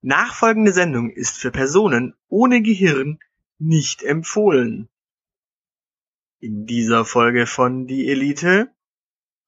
[0.00, 3.18] Nachfolgende Sendung ist für Personen ohne Gehirn
[3.58, 4.88] nicht empfohlen.
[6.38, 8.70] In dieser Folge von Die Elite.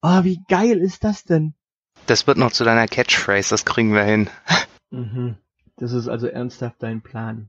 [0.02, 1.54] Oh, wie geil ist das denn?
[2.06, 4.28] Das wird noch zu deiner Catchphrase, das kriegen wir hin.
[4.90, 5.36] Mhm.
[5.76, 7.48] Das ist also ernsthaft dein Plan.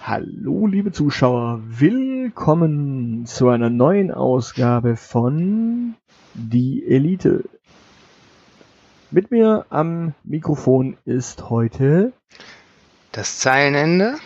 [0.00, 1.60] Hallo, liebe Zuschauer,
[2.28, 5.94] willkommen zu einer neuen Ausgabe von
[6.34, 7.44] Die Elite.
[9.10, 12.12] Mit mir am Mikrofon ist heute
[13.12, 14.16] Das Zeilenende.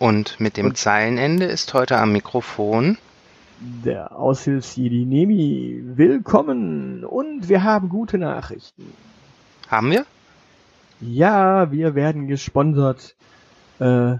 [0.00, 2.98] Und mit dem Und- Zeilenende ist heute am Mikrofon.
[3.60, 5.82] der Aushilfsjedi Nemi.
[5.84, 8.92] Willkommen und wir haben gute Nachrichten.
[9.68, 10.04] Haben wir?
[11.00, 13.14] Ja, wir werden gesponsert
[13.78, 14.16] äh,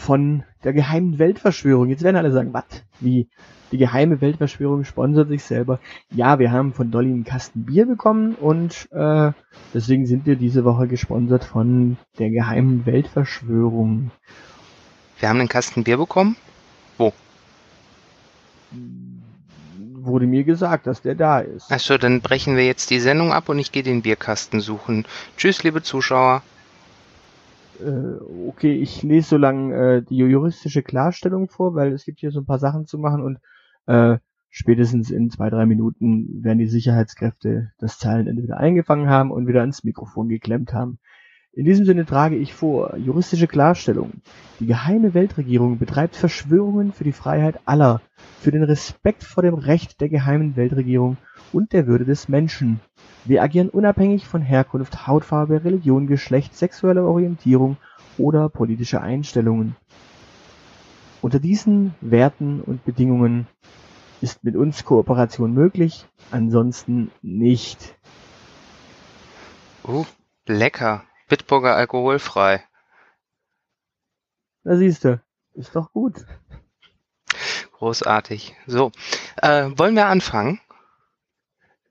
[0.00, 1.90] von der geheimen Weltverschwörung.
[1.90, 2.64] Jetzt werden alle sagen, was?
[3.00, 3.28] Wie?
[3.70, 5.78] Die geheime Weltverschwörung sponsert sich selber.
[6.10, 9.30] Ja, wir haben von Dolly einen Kasten Bier bekommen und äh,
[9.74, 14.10] deswegen sind wir diese Woche gesponsert von der geheimen Weltverschwörung.
[15.20, 16.34] Wir haben einen Kasten Bier bekommen.
[20.02, 21.70] Wurde mir gesagt, dass der da ist.
[21.70, 25.04] Achso, dann brechen wir jetzt die Sendung ab und ich gehe den Bierkasten suchen.
[25.36, 26.42] Tschüss, liebe Zuschauer.
[27.80, 32.30] Äh, okay, ich lese so lange äh, die juristische Klarstellung vor, weil es gibt hier
[32.30, 33.38] so ein paar Sachen zu machen und
[33.86, 39.46] äh, spätestens in zwei, drei Minuten werden die Sicherheitskräfte das Zeilenende wieder eingefangen haben und
[39.46, 40.98] wieder ans Mikrofon geklemmt haben.
[41.52, 44.22] In diesem Sinne trage ich vor, juristische Klarstellung.
[44.60, 48.00] Die geheime Weltregierung betreibt Verschwörungen für die Freiheit aller,
[48.38, 51.16] für den Respekt vor dem Recht der geheimen Weltregierung
[51.52, 52.78] und der Würde des Menschen.
[53.24, 57.76] Wir agieren unabhängig von Herkunft, Hautfarbe, Religion, Geschlecht, sexueller Orientierung
[58.18, 59.76] oder politischer Einstellungen.
[61.22, 63.46] Unter diesen Werten und Bedingungen
[64.22, 67.94] ist mit uns Kooperation möglich, ansonsten nicht.
[69.84, 70.04] Uh,
[70.46, 71.04] lecker.
[71.28, 72.64] Bitburger alkoholfrei.
[74.64, 75.20] Da siehst du,
[75.54, 76.26] ist doch gut.
[77.72, 78.56] Großartig.
[78.66, 78.92] So,
[79.36, 80.60] äh, wollen wir anfangen?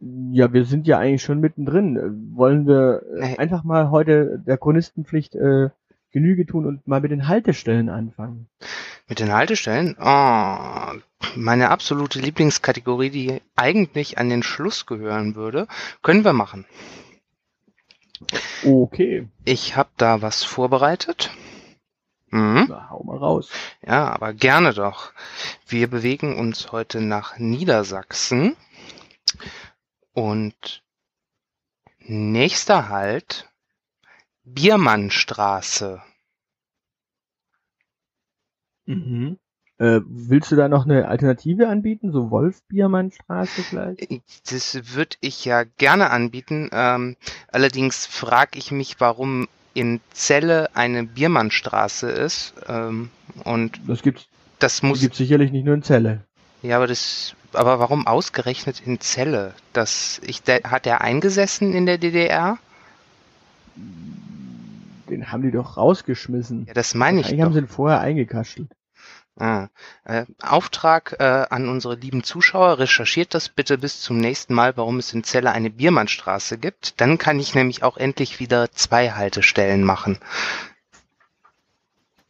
[0.01, 2.31] Ja, wir sind ja eigentlich schon mittendrin.
[2.35, 3.37] Wollen wir äh, Nee.
[3.37, 5.69] einfach mal heute der Chronistenpflicht äh,
[6.11, 8.47] Genüge tun und mal mit den Haltestellen anfangen?
[9.07, 9.95] Mit den Haltestellen?
[9.99, 10.99] Oh,
[11.35, 15.67] meine absolute Lieblingskategorie, die eigentlich an den Schluss gehören würde,
[16.01, 16.65] können wir machen.
[18.65, 21.31] Okay, Ich habe da was vorbereitet.
[22.31, 22.65] Mhm.
[22.69, 23.49] na, hau mal raus.
[23.85, 25.13] Ja, aber gerne doch.
[25.67, 28.55] Wir bewegen uns heute nach Niedersachsen
[30.13, 30.83] und
[31.99, 33.49] nächster Halt
[34.43, 36.01] Biermannstraße.
[38.85, 39.37] Mhm.
[39.77, 42.11] Äh, willst du da noch eine Alternative anbieten?
[42.11, 44.09] So Wolf-Biermann-Straße vielleicht?
[44.51, 46.69] Das würde ich ja gerne anbieten.
[46.73, 47.15] Ähm,
[47.47, 52.55] allerdings frage ich mich, warum in Celle eine Biermannstraße ist.
[52.67, 53.09] Ähm,
[53.45, 54.27] und Das gibt's,
[54.57, 56.25] das die muss gibt's sicherlich nicht nur in Celle.
[56.61, 59.53] Ja, aber das, aber warum ausgerechnet in Celle?
[59.73, 62.57] Das, ich, der, hat er eingesessen in der DDR?
[65.09, 66.65] Den haben die doch rausgeschmissen.
[66.67, 68.69] Ja, das meine ich Eigentlich haben sie ihn vorher eingekastelt.
[69.39, 69.69] Ah,
[70.03, 74.99] äh, Auftrag äh, an unsere lieben Zuschauer, recherchiert das bitte bis zum nächsten Mal, warum
[74.99, 76.99] es in Celle eine Biermannstraße gibt.
[76.99, 80.19] Dann kann ich nämlich auch endlich wieder zwei Haltestellen machen.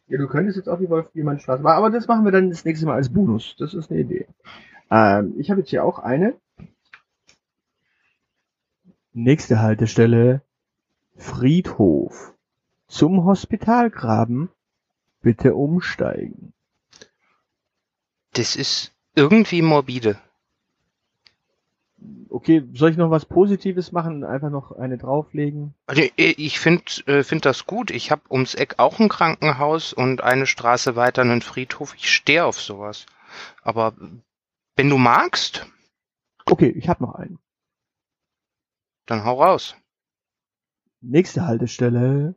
[0.06, 2.86] Ja, du könntest jetzt auch die Wolf-Biermann-Straße machen, aber das machen wir dann das nächste
[2.86, 3.56] Mal als Bonus.
[3.58, 4.26] Das ist eine Idee.
[4.90, 6.34] Ähm, ich habe jetzt hier auch eine.
[9.12, 10.42] Nächste Haltestelle.
[11.16, 12.34] Friedhof.
[12.88, 14.48] Zum Hospitalgraben.
[15.22, 16.52] Bitte umsteigen.
[18.32, 20.18] Das ist irgendwie morbide.
[22.30, 24.24] Okay, soll ich noch was Positives machen?
[24.24, 25.74] Einfach noch eine drauflegen?
[25.86, 27.90] Also, äh, ich finde äh, find das gut.
[27.90, 31.94] Ich habe ums Eck auch ein Krankenhaus und eine Straße weiter einen Friedhof.
[31.96, 33.04] Ich stehe auf sowas.
[33.62, 33.94] Aber
[34.80, 35.66] wenn du magst,
[36.46, 37.38] Okay, ich habe noch einen.
[39.04, 39.76] dann hau raus.
[41.02, 42.34] Nächste Haltestelle.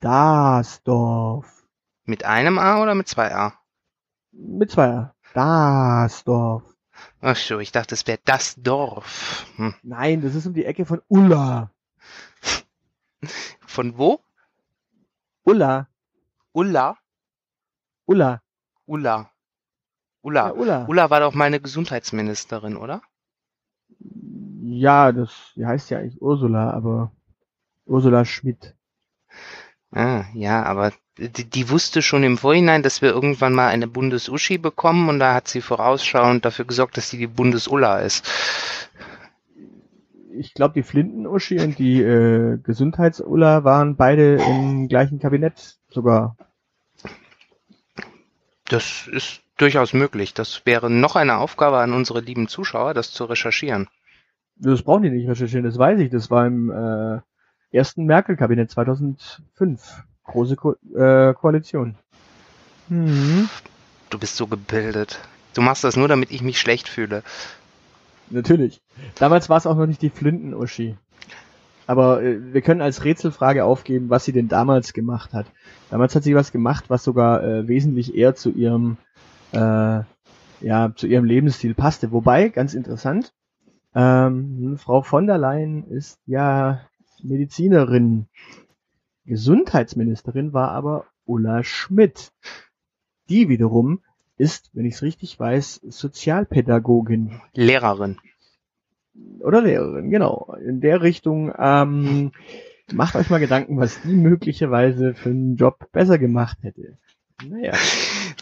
[0.00, 1.68] Dasdorf.
[2.04, 3.52] Mit einem A oder mit zwei A?
[4.30, 5.14] Mit zwei A.
[5.34, 6.64] Dasdorf.
[7.20, 9.46] Ach so, ich dachte, es wäre das Dorf.
[9.56, 9.74] Hm.
[9.82, 11.70] Nein, das ist um die Ecke von Ulla.
[13.66, 14.24] Von wo?
[15.42, 15.86] Ulla.
[16.52, 16.96] Ulla?
[18.06, 18.40] Ulla.
[18.86, 19.31] Ulla.
[20.22, 20.46] Ulla.
[20.48, 20.86] Ja, Ulla.
[20.88, 23.02] Ulla war doch meine Gesundheitsministerin, oder?
[24.62, 27.12] Ja, das die heißt ja eigentlich Ursula, aber
[27.84, 28.74] Ursula Schmidt.
[29.90, 34.58] Ah, ja, aber die, die wusste schon im Vorhinein, dass wir irgendwann mal eine Bundes-Uschi
[34.58, 38.26] bekommen und da hat sie vorausschauend dafür gesorgt, dass sie die Bundes-Ulla ist.
[40.34, 46.36] Ich glaube, die Flinten-Uschi und die äh, Gesundheits-Ulla waren beide im gleichen Kabinett sogar.
[48.64, 50.34] Das ist durchaus möglich.
[50.34, 53.88] Das wäre noch eine Aufgabe an unsere lieben Zuschauer, das zu recherchieren.
[54.56, 56.10] Das brauchen die nicht recherchieren, das weiß ich.
[56.10, 57.20] Das war im äh,
[57.76, 60.04] ersten Merkel-Kabinett 2005.
[60.24, 61.96] Große Ko äh, Koalition.
[62.88, 63.48] Mhm.
[64.10, 65.20] Du bist so gebildet.
[65.54, 67.22] Du machst das nur, damit ich mich schlecht fühle.
[68.30, 68.80] Natürlich.
[69.16, 70.96] Damals war es auch noch nicht die Flinten-Uschi.
[71.86, 75.46] Aber äh, wir können als Rätselfrage aufgeben, was sie denn damals gemacht hat.
[75.90, 78.96] Damals hat sie was gemacht, was sogar äh, wesentlich eher zu ihrem
[79.52, 80.00] äh,
[80.60, 82.12] ja zu ihrem Lebensstil passte.
[82.12, 83.32] Wobei ganz interessant,
[83.94, 86.80] ähm, Frau von der Leyen ist ja
[87.22, 88.26] Medizinerin.
[89.26, 92.32] Gesundheitsministerin war aber Ulla Schmidt.
[93.28, 94.00] Die wiederum
[94.36, 97.40] ist, wenn ich es richtig weiß, Sozialpädagogin.
[97.54, 98.18] Lehrerin.
[99.40, 100.56] Oder Lehrerin, genau.
[100.64, 102.32] In der Richtung ähm,
[102.92, 106.98] macht euch mal Gedanken, was die möglicherweise für einen Job besser gemacht hätte.
[107.48, 107.72] Naja.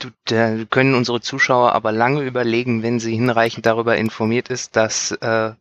[0.00, 5.12] Du, da können unsere Zuschauer aber lange überlegen, wenn sie hinreichend darüber informiert ist, dass
[5.12, 5.52] äh,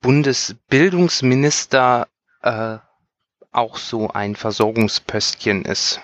[0.00, 2.08] Bundesbildungsminister
[2.42, 2.78] äh,
[3.52, 6.00] auch so ein Versorgungspöstchen ist.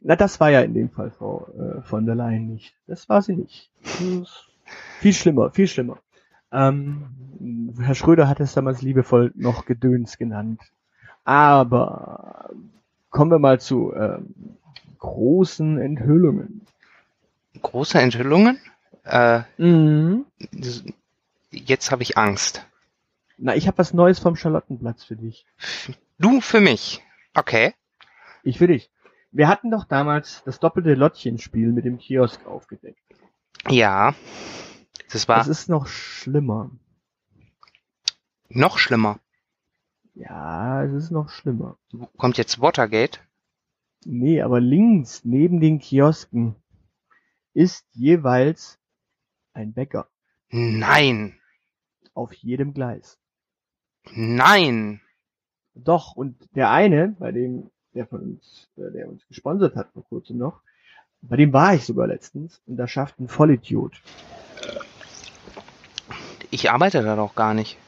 [0.00, 2.74] Na, das war ja in dem Fall Frau äh, von der Leyen nicht.
[2.86, 3.70] Das war sie nicht.
[5.00, 5.98] Viel schlimmer, viel schlimmer.
[6.52, 10.60] Ähm, Herr Schröder hat es damals liebevoll noch Gedöns genannt.
[11.24, 12.50] Aber
[13.10, 14.56] kommen wir mal zu ähm,
[14.98, 16.66] großen Enthüllungen.
[17.60, 18.58] Große Enthüllungen?
[19.04, 20.24] Äh, mhm.
[21.50, 22.66] Jetzt habe ich Angst.
[23.36, 25.46] Na, ich habe was Neues vom Charlottenplatz für dich.
[26.18, 27.02] Du für mich.
[27.34, 27.74] Okay.
[28.42, 28.90] Ich für dich.
[29.32, 33.00] Wir hatten doch damals das doppelte Lottchenspiel mit dem Kiosk aufgedeckt.
[33.68, 34.14] Ja.
[35.10, 35.38] Das war.
[35.38, 36.70] Das ist noch schlimmer.
[38.48, 39.18] Noch schlimmer.
[40.14, 41.76] Ja, es ist noch schlimmer.
[42.16, 43.18] Kommt jetzt Watergate?
[44.06, 46.56] Nee, aber links neben den Kiosken
[47.54, 48.78] ist jeweils
[49.52, 50.08] ein Bäcker.
[50.50, 51.38] Nein.
[52.14, 53.18] Auf jedem Gleis.
[54.12, 55.00] Nein.
[55.74, 60.04] Doch, und der eine, bei dem, der von uns, äh, der uns gesponsert hat vor
[60.04, 60.60] kurzem noch,
[61.22, 64.00] bei dem war ich sogar letztens und da schafft ein Vollidiot.
[66.50, 67.78] Ich arbeite da doch gar nicht.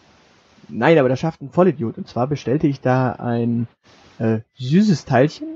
[0.69, 1.99] Nein, aber da schafft ein Vollidiot.
[1.99, 3.69] Und zwar bestellte ich da ein
[4.19, 5.56] äh, süßes Teilchen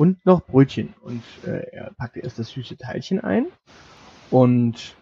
[0.00, 0.94] und noch Brötchen.
[1.02, 3.48] Und äh, er packte erst das süße Teilchen ein
[4.30, 4.96] und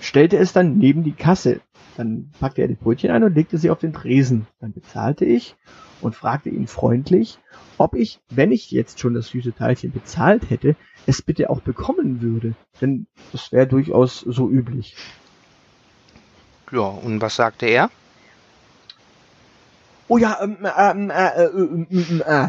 [0.00, 1.60] stellte es dann neben die Kasse.
[1.96, 4.46] Dann packte er die Brötchen ein und legte sie auf den Tresen.
[4.60, 5.56] Dann bezahlte ich
[6.02, 7.40] und fragte ihn freundlich,
[7.78, 10.76] ob ich, wenn ich jetzt schon das süße Teilchen bezahlt hätte,
[11.06, 12.54] es bitte auch bekommen würde.
[12.80, 14.94] Denn das wäre durchaus so üblich.
[16.70, 17.90] Ja, und was sagte er?
[20.06, 22.48] Oh ja, ähm, ähm, äh, äh, äh, äh, äh.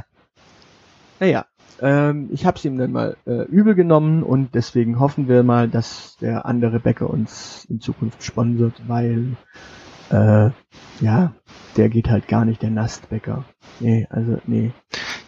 [1.19, 1.45] Naja,
[1.81, 5.67] ähm, ich habe es ihm dann mal äh, übel genommen und deswegen hoffen wir mal,
[5.67, 9.35] dass der andere Bäcker uns in Zukunft sponsert, weil
[10.09, 10.49] äh,
[11.01, 11.33] ja,
[11.75, 13.45] der geht halt gar nicht, der Nastbäcker.
[13.79, 14.71] Nee, also nee.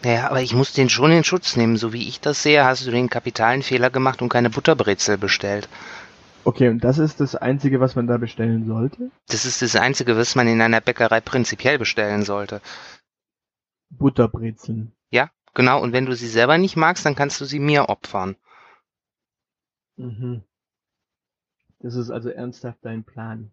[0.02, 1.76] Naja, aber ich muss den schon in Schutz nehmen.
[1.76, 5.68] So wie ich das sehe, hast du den kapitalen Fehler gemacht und keine Butterbrezel bestellt.
[6.44, 9.10] Okay, und das ist das Einzige, was man da bestellen sollte?
[9.28, 12.62] Das ist das Einzige, was man in einer Bäckerei prinzipiell bestellen sollte.
[13.90, 14.92] Butterbrezeln.
[15.10, 18.36] Ja, Genau, und wenn du sie selber nicht magst, dann kannst du sie mir opfern.
[19.96, 20.42] Mhm.
[21.80, 23.52] Das ist also ernsthaft dein Plan.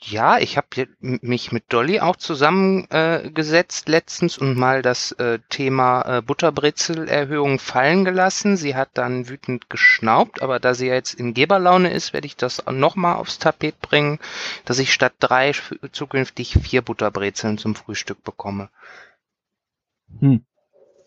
[0.00, 6.18] Ja, ich habe mich mit Dolly auch zusammengesetzt äh, letztens und mal das äh, Thema
[6.18, 8.56] äh, Butterbrezelerhöhung fallen gelassen.
[8.56, 12.64] Sie hat dann wütend geschnaubt, aber da sie jetzt in Geberlaune ist, werde ich das
[12.70, 14.18] nochmal aufs Tapet bringen,
[14.64, 15.52] dass ich statt drei
[15.92, 18.70] zukünftig vier Butterbrezeln zum Frühstück bekomme.
[20.20, 20.44] Hm.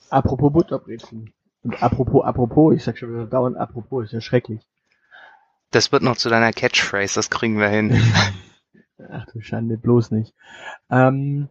[0.09, 1.33] Apropos Butterbrezen.
[1.61, 4.61] Und apropos, apropos, ich sag schon wieder dauernd apropos, ist ja schrecklich.
[5.71, 7.93] Das wird noch zu deiner Catchphrase, das kriegen wir hin.
[9.11, 10.33] Ach du Schande, bloß nicht.
[10.89, 11.49] Ähm,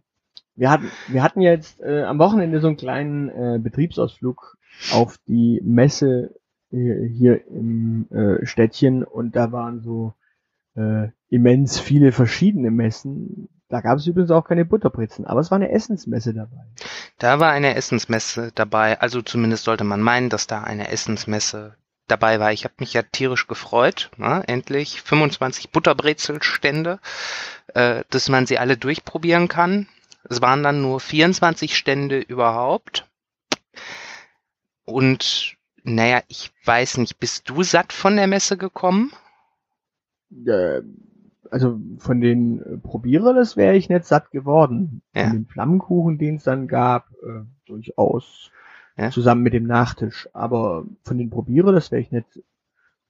[0.55, 4.57] wir hatten, wir hatten jetzt äh, am Wochenende so einen kleinen äh, Betriebsausflug
[4.91, 6.35] auf die Messe
[6.71, 10.13] äh, hier im äh, Städtchen und da waren so
[10.75, 15.57] äh, immens viele verschiedene Messen, da gab es übrigens auch keine Butterbrezen, aber es war
[15.57, 16.65] eine Essensmesse dabei.
[17.19, 21.75] Da war eine Essensmesse dabei, also zumindest sollte man meinen, dass da eine Essensmesse
[22.07, 22.51] dabei war.
[22.51, 24.43] Ich habe mich ja tierisch gefreut, ne?
[24.47, 26.99] endlich 25 Butterbrezelstände,
[27.67, 29.87] äh, dass man sie alle durchprobieren kann.
[30.23, 33.07] Es waren dann nur 24 Stände überhaupt.
[34.83, 39.13] Und naja, ich weiß nicht, bist du satt von der Messe gekommen?
[40.31, 40.81] Äh,
[41.51, 45.01] also von den äh, Probiererles wäre ich nicht satt geworden.
[45.13, 45.25] Ja.
[45.27, 48.51] Von den Flammenkuchen, den es dann gab, äh, durchaus.
[48.97, 49.11] Ja.
[49.11, 50.27] Zusammen mit dem Nachtisch.
[50.33, 52.27] Aber von den Probiererles wäre ich nicht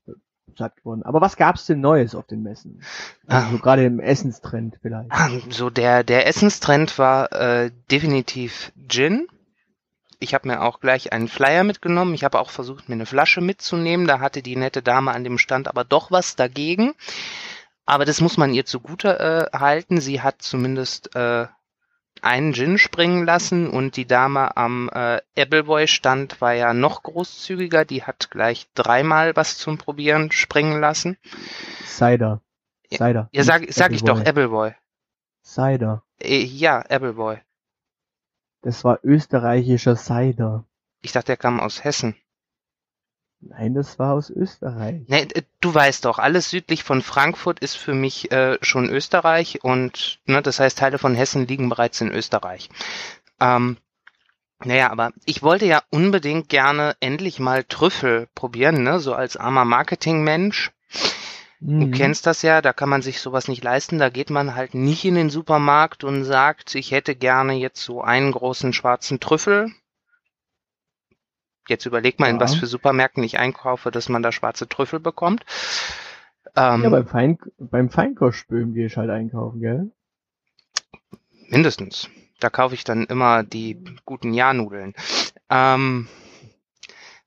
[0.08, 0.12] äh,
[0.56, 1.02] satt geworden.
[1.04, 2.82] Aber was gab's denn Neues auf den Messen?
[3.28, 3.52] Also Ah.
[3.52, 5.12] so gerade im Essenstrend vielleicht.
[5.52, 9.28] So der der Essenstrend war äh, definitiv Gin.
[10.22, 12.14] Ich habe mir auch gleich einen Flyer mitgenommen.
[12.14, 14.06] Ich habe auch versucht, mir eine Flasche mitzunehmen.
[14.06, 16.94] Da hatte die nette Dame an dem Stand aber doch was dagegen.
[17.90, 20.00] Aber das muss man ihr zugute äh, halten.
[20.00, 21.48] Sie hat zumindest äh,
[22.22, 27.86] einen Gin springen lassen und die Dame am äh, Appleboy-Stand war ja noch großzügiger.
[27.86, 31.18] Die hat gleich dreimal was zum Probieren springen lassen.
[31.84, 32.44] Cider.
[32.92, 33.30] Ja, Cider.
[33.32, 34.68] Ja, sag, nicht sag ich doch, Appleboy.
[34.68, 34.76] Appleboy.
[35.42, 36.04] Cider.
[36.22, 37.40] Äh, ja, Appleboy.
[38.62, 40.64] Das war österreichischer Cider.
[41.02, 42.16] Ich dachte, der kam aus Hessen.
[43.42, 45.04] Nein, das war aus Österreich.
[45.08, 45.28] Nee,
[45.62, 50.42] du weißt doch, alles südlich von Frankfurt ist für mich äh, schon Österreich und ne,
[50.42, 52.70] das heißt, Teile von Hessen liegen bereits in Österreich.
[53.40, 53.78] Ähm,
[54.66, 59.64] naja, aber ich wollte ja unbedingt gerne endlich mal Trüffel probieren, ne, so als armer
[59.66, 60.72] Marketingmensch.
[61.62, 61.92] Du Mhm.
[61.92, 64.00] kennst das ja, da kann man sich sowas nicht leisten.
[64.00, 68.02] Da geht man halt nicht in den Supermarkt und sagt, ich hätte gerne jetzt so
[68.02, 69.72] einen großen schwarzen Trüffel.
[71.70, 72.42] Jetzt überleg mal, in Ja.
[72.42, 75.46] was für Supermärkten ich einkaufe, dass man da schwarze Trüffel bekommt.
[76.56, 79.92] Ähm, Ja, beim, Fein, beim Feinkostböhm gehe ich halt einkaufen, gell?
[81.48, 82.10] mindestens.
[82.40, 84.94] Da kaufe ich dann immer die guten Jahrnudeln.
[85.50, 86.08] Ähm,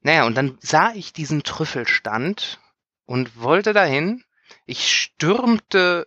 [0.01, 2.61] naja, und dann sah ich diesen Trüffelstand
[3.05, 4.25] und wollte dahin.
[4.67, 6.07] Ich stürmte,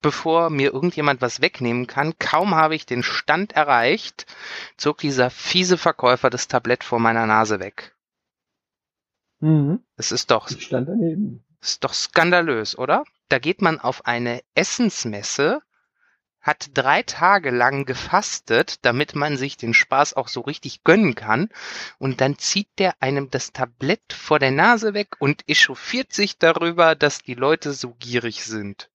[0.00, 2.18] bevor mir irgendjemand was wegnehmen kann.
[2.18, 4.26] Kaum habe ich den Stand erreicht,
[4.76, 7.94] zog dieser fiese Verkäufer das Tablett vor meiner Nase weg.
[9.40, 9.80] Mhm.
[9.96, 11.44] Es ist doch, Ich stand daneben.
[11.60, 13.04] ist doch skandalös, oder?
[13.28, 15.60] Da geht man auf eine Essensmesse,
[16.40, 21.50] hat drei Tage lang gefastet, damit man sich den Spaß auch so richtig gönnen kann,
[21.98, 26.94] und dann zieht der einem das Tablett vor der Nase weg und echauffiert sich darüber,
[26.94, 28.88] dass die Leute so gierig sind.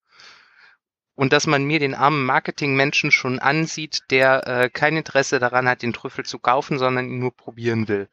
[1.15, 5.83] Und dass man mir den armen Marketingmenschen schon ansieht, der äh, kein Interesse daran hat,
[5.83, 8.07] den Trüffel zu kaufen, sondern ihn nur probieren will.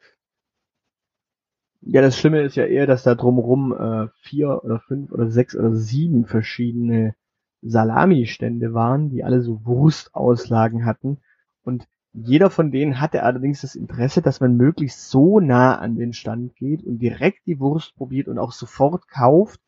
[1.81, 5.55] Ja, das Schlimme ist ja eher, dass da drumherum äh, vier oder fünf oder sechs
[5.55, 7.15] oder sieben verschiedene
[7.63, 11.17] Salami-Stände waren, die alle so Wurstauslagen hatten.
[11.63, 16.13] Und jeder von denen hatte allerdings das Interesse, dass man möglichst so nah an den
[16.13, 19.59] Stand geht und direkt die Wurst probiert und auch sofort kauft,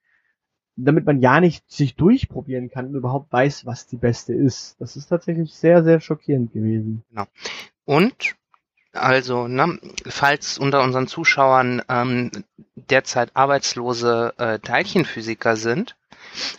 [0.76, 4.76] damit man ja nicht sich durchprobieren kann und überhaupt weiß, was die beste ist.
[4.80, 7.04] Das ist tatsächlich sehr, sehr schockierend gewesen.
[7.86, 8.36] Und
[8.94, 12.30] also, ne, falls unter unseren Zuschauern ähm,
[12.76, 15.96] derzeit arbeitslose äh, Teilchenphysiker sind,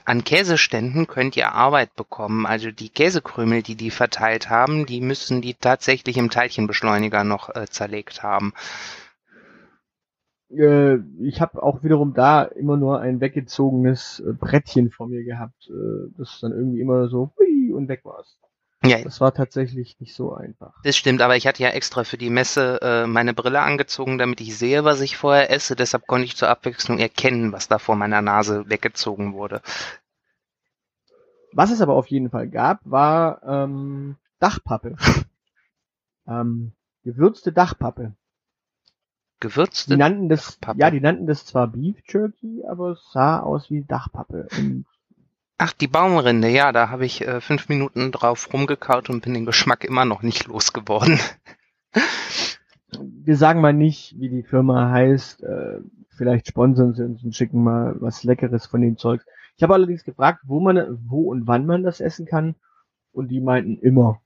[0.05, 2.47] an Käseständen könnt ihr Arbeit bekommen.
[2.47, 7.67] Also die Käsekrümel, die die verteilt haben, die müssen die tatsächlich im Teilchenbeschleuniger noch äh,
[7.69, 8.53] zerlegt haben.
[10.57, 15.69] Äh, ich habe auch wiederum da immer nur ein weggezogenes äh, Brettchen vor mir gehabt,
[15.69, 18.39] äh, das dann irgendwie immer so hui und weg war's.
[18.85, 20.75] Ja, Das war tatsächlich nicht so einfach.
[20.83, 24.43] das stimmt, aber ich hatte ja extra für die Messe äh, meine Brille angezogen, damit
[24.43, 25.75] ich sehe, was ich vorher esse.
[25.75, 29.63] Deshalb konnte ich zur Abwechslung erkennen, was da vor meiner Nase weggezogen wurde.
[31.53, 34.97] Was es aber auf jeden Fall gab, war ähm, Dachpappe.
[36.29, 36.73] ähm,
[37.05, 38.13] gewürzte Dachpappe.
[39.45, 40.81] Die Gewürzte nannten das, Dachpappe.
[40.81, 44.49] ja, die nannten das zwar Beef Jerky, aber es sah aus wie Dachpappe.
[44.57, 44.87] Und
[45.59, 49.45] Ach, die Baumrinde, ja, da habe ich äh, fünf Minuten drauf rumgekaut und bin den
[49.45, 51.19] Geschmack immer noch nicht losgeworden.
[52.91, 55.43] wir sagen mal nicht, wie die Firma heißt.
[55.43, 59.21] Äh, vielleicht sponsern sie uns und schicken mal was Leckeres von dem Zeug.
[59.57, 62.55] Ich habe allerdings gefragt, wo man, wo und wann man das essen kann.
[63.13, 64.23] Und die meinten immer.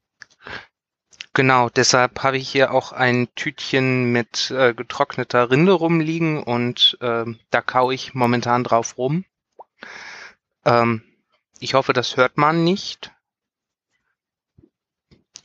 [1.39, 7.39] Genau, deshalb habe ich hier auch ein Tütchen mit äh, getrockneter Rinde rumliegen und ähm,
[7.51, 9.25] da kau ich momentan drauf rum.
[10.65, 11.03] Ähm,
[11.61, 13.13] ich hoffe, das hört man nicht.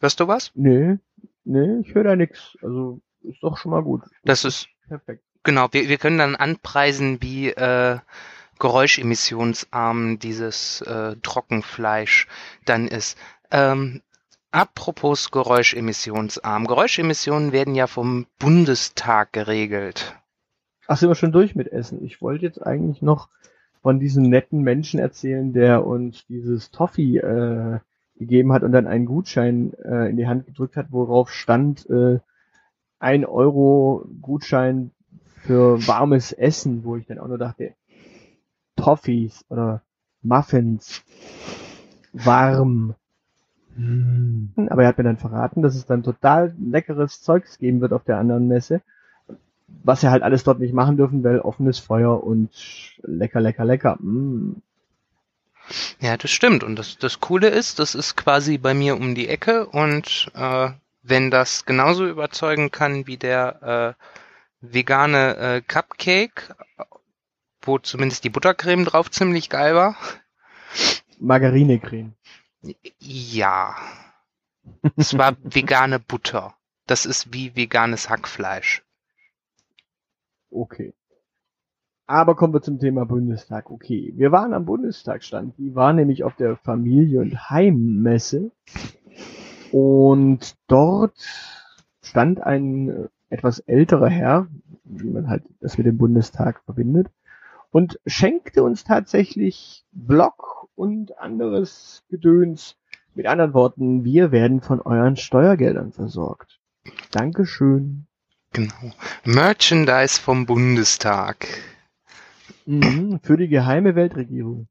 [0.02, 0.50] Hörst du was?
[0.56, 0.98] Nee,
[1.44, 2.58] nee, ich höre da nix.
[2.64, 4.02] Also ist doch schon mal gut.
[4.24, 5.24] Das ist perfekt.
[5.44, 8.00] Genau, wir, wir können dann anpreisen, wie äh,
[8.58, 12.28] geräuschemissionsarm dieses äh, Trockenfleisch
[12.66, 13.16] dann ist.
[13.52, 14.02] Ähm,
[14.54, 16.68] apropos geräuschemissionsarm.
[16.68, 20.16] Geräuschemissionen werden ja vom Bundestag geregelt.
[20.88, 22.04] Ach, sind wir schon durch mit Essen?
[22.06, 23.30] Ich wollte jetzt eigentlich noch
[23.82, 27.80] von diesem netten Menschen erzählen, der uns dieses Toffee äh,
[28.16, 32.20] gegeben hat und dann einen Gutschein äh, in die Hand gedrückt hat, worauf stand äh,
[33.00, 34.92] ein Euro Gutschein
[35.42, 37.74] für warmes Essen, wo ich dann auch nur dachte,
[38.76, 39.82] Toffees oder
[40.22, 41.04] Muffins,
[42.14, 42.96] warm.
[43.76, 44.52] Hm.
[44.70, 48.04] Aber er hat mir dann verraten, dass es dann total leckeres Zeugs geben wird auf
[48.04, 48.82] der anderen Messe.
[49.84, 52.52] Was er halt alles dort nicht machen dürfen, weil offenes Feuer und
[53.02, 53.98] lecker, lecker, lecker.
[54.00, 54.62] Mm.
[56.00, 56.64] Ja, das stimmt.
[56.64, 60.70] Und das, das Coole ist, das ist quasi bei mir um die Ecke und äh,
[61.02, 64.04] wenn das genauso überzeugen kann wie der äh,
[64.62, 66.56] vegane äh, Cupcake,
[67.62, 69.96] wo zumindest die Buttercreme drauf ziemlich geil war.
[71.20, 72.14] Margarinecreme.
[73.00, 73.76] Ja.
[74.96, 76.56] Es war vegane Butter.
[76.88, 78.84] Das ist wie veganes Hackfleisch.
[80.50, 80.94] Okay.
[82.06, 83.72] Aber kommen wir zum Thema Bundestag.
[83.72, 85.58] Okay, wir waren am Bundestagstand.
[85.58, 88.52] Die war nämlich auf der Familie- und Heimmesse.
[89.72, 91.18] Und dort
[92.02, 94.48] stand ein äh, etwas älterer Herr,
[94.84, 97.08] wie man halt das mit dem Bundestag verbindet,
[97.72, 102.76] und schenkte uns tatsächlich Block und anderes Gedöns.
[103.16, 106.60] Mit anderen Worten, wir werden von euren Steuergeldern versorgt.
[107.12, 108.08] Dankeschön.
[108.54, 108.92] Genau.
[109.24, 111.48] Merchandise vom Bundestag.
[112.66, 114.68] Mhm, für die geheime Weltregierung.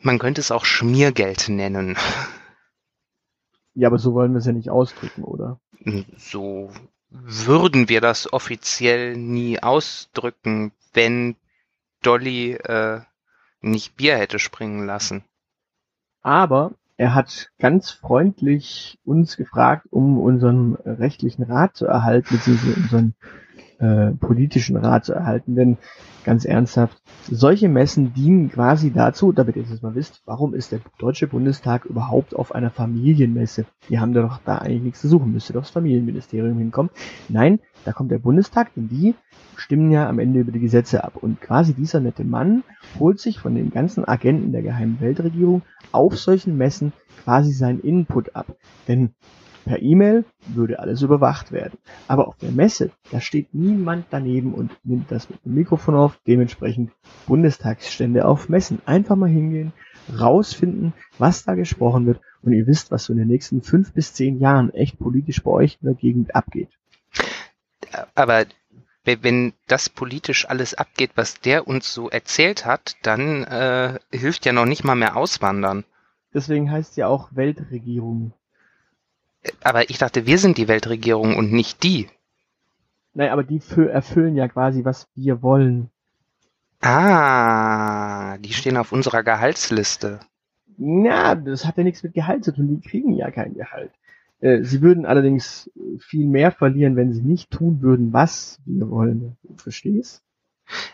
[0.00, 1.96] Man könnte es auch Schmiergeld nennen.
[3.74, 5.60] Ja, aber so wollen wir es ja nicht ausdrücken, oder?
[6.16, 6.70] So
[7.10, 11.36] würden wir das offiziell nie ausdrücken, wenn
[12.02, 13.00] Dolly äh,
[13.62, 15.24] nicht Bier hätte springen lassen.
[16.20, 23.14] Aber er hat ganz freundlich uns gefragt, um unseren rechtlichen Rat zu erhalten, beziehungsweise unseren
[23.78, 25.54] äh, politischen Rat zu erhalten.
[25.54, 25.78] Denn
[26.24, 30.80] ganz ernsthaft, solche Messen dienen quasi dazu, damit ihr es mal wisst, warum ist der
[30.98, 33.64] Deutsche Bundestag überhaupt auf einer Familienmesse?
[33.88, 36.90] Die haben doch da eigentlich nichts zu suchen, müsste doch das Familienministerium hinkommen.
[37.28, 39.14] Nein, da kommt der Bundestag, denn die
[39.56, 41.16] stimmen ja am Ende über die Gesetze ab.
[41.16, 42.62] Und quasi dieser nette Mann
[42.98, 46.92] holt sich von den ganzen Agenten der geheimen Weltregierung auf solchen Messen
[47.24, 48.46] quasi seinen Input ab.
[48.88, 49.14] Denn
[49.64, 51.78] Per E-Mail würde alles überwacht werden.
[52.08, 56.18] Aber auf der Messe, da steht niemand daneben und nimmt das mit dem Mikrofon auf.
[56.26, 56.90] Dementsprechend
[57.26, 58.80] Bundestagsstände auf Messen.
[58.86, 59.72] Einfach mal hingehen,
[60.18, 64.14] rausfinden, was da gesprochen wird und ihr wisst, was so in den nächsten fünf bis
[64.14, 66.70] zehn Jahren echt politisch bei euch in der Gegend abgeht.
[68.14, 68.44] Aber
[69.04, 74.52] wenn das politisch alles abgeht, was der uns so erzählt hat, dann äh, hilft ja
[74.52, 75.84] noch nicht mal mehr Auswandern.
[76.34, 78.32] Deswegen heißt ja auch Weltregierung.
[79.62, 82.08] Aber ich dachte, wir sind die Weltregierung und nicht die.
[83.14, 85.90] Nein, aber die erfüllen ja quasi, was wir wollen.
[86.80, 90.20] Ah, die stehen auf unserer Gehaltsliste.
[90.78, 92.68] Na, das hat ja nichts mit Gehalt zu tun.
[92.68, 93.92] Die kriegen ja kein Gehalt.
[94.40, 99.36] Äh, sie würden allerdings viel mehr verlieren, wenn sie nicht tun würden, was wir wollen.
[99.42, 100.22] Du verstehst?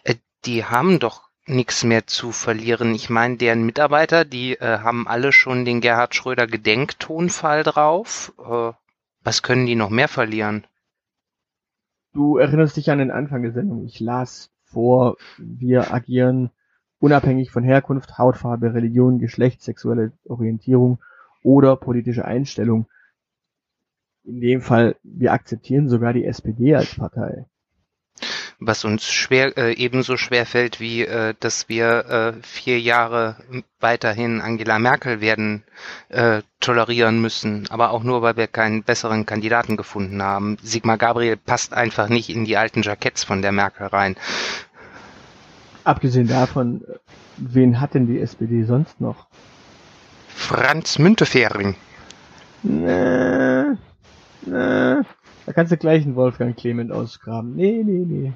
[0.05, 2.95] Äh, die haben doch nichts mehr zu verlieren.
[2.95, 8.33] Ich meine, deren Mitarbeiter, die äh, haben alle schon den Gerhard Schröder Gedenktonfall drauf.
[8.39, 8.73] Äh,
[9.23, 10.67] was können die noch mehr verlieren?
[12.13, 13.85] Du erinnerst dich an den Anfang der Sendung.
[13.85, 16.51] Ich las vor, wir agieren
[17.01, 20.99] unabhängig von Herkunft, Hautfarbe, Religion, Geschlecht, sexuelle Orientierung
[21.43, 22.87] oder politische Einstellung.
[24.25, 27.47] In dem Fall, wir akzeptieren sogar die SPD als Partei
[28.61, 33.37] was uns schwer äh, ebenso schwer fällt, wie äh, dass wir äh, vier Jahre
[33.81, 35.63] weiterhin Angela Merkel werden
[36.09, 40.57] äh, tolerieren müssen, aber auch nur, weil wir keinen besseren Kandidaten gefunden haben.
[40.63, 44.17] Sigmar Gabriel passt einfach nicht in die alten Jacketts von der Merkel rein.
[45.85, 46.83] Abgesehen davon,
[47.37, 49.27] wen hat denn die SPD sonst noch?
[50.35, 51.77] Franz Müntefering.
[52.63, 53.77] Nee,
[54.43, 55.03] nee.
[55.49, 57.57] Da kannst du gleich einen Wolfgang Clement ausgraben.
[57.57, 58.33] Nee, nee, nee.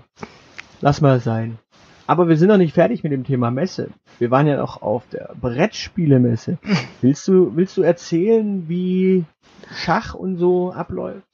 [0.80, 1.58] Lass mal sein.
[2.06, 3.90] Aber wir sind noch nicht fertig mit dem Thema Messe.
[4.18, 6.56] Wir waren ja noch auf der Brettspielemesse.
[7.02, 9.26] Willst du, willst du erzählen, wie
[9.74, 11.26] Schach und so abläuft?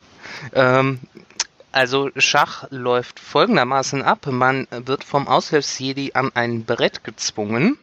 [0.52, 0.98] Ähm,
[1.70, 4.26] also Schach läuft folgendermaßen ab.
[4.26, 7.78] Man wird vom Aushilfsjedi an ein Brett gezwungen.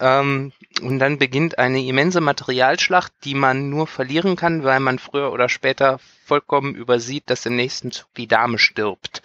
[0.00, 5.32] Ähm, und dann beginnt eine immense Materialschlacht, die man nur verlieren kann, weil man früher
[5.32, 9.22] oder später vollkommen übersieht, dass im nächsten Zug die Dame stirbt.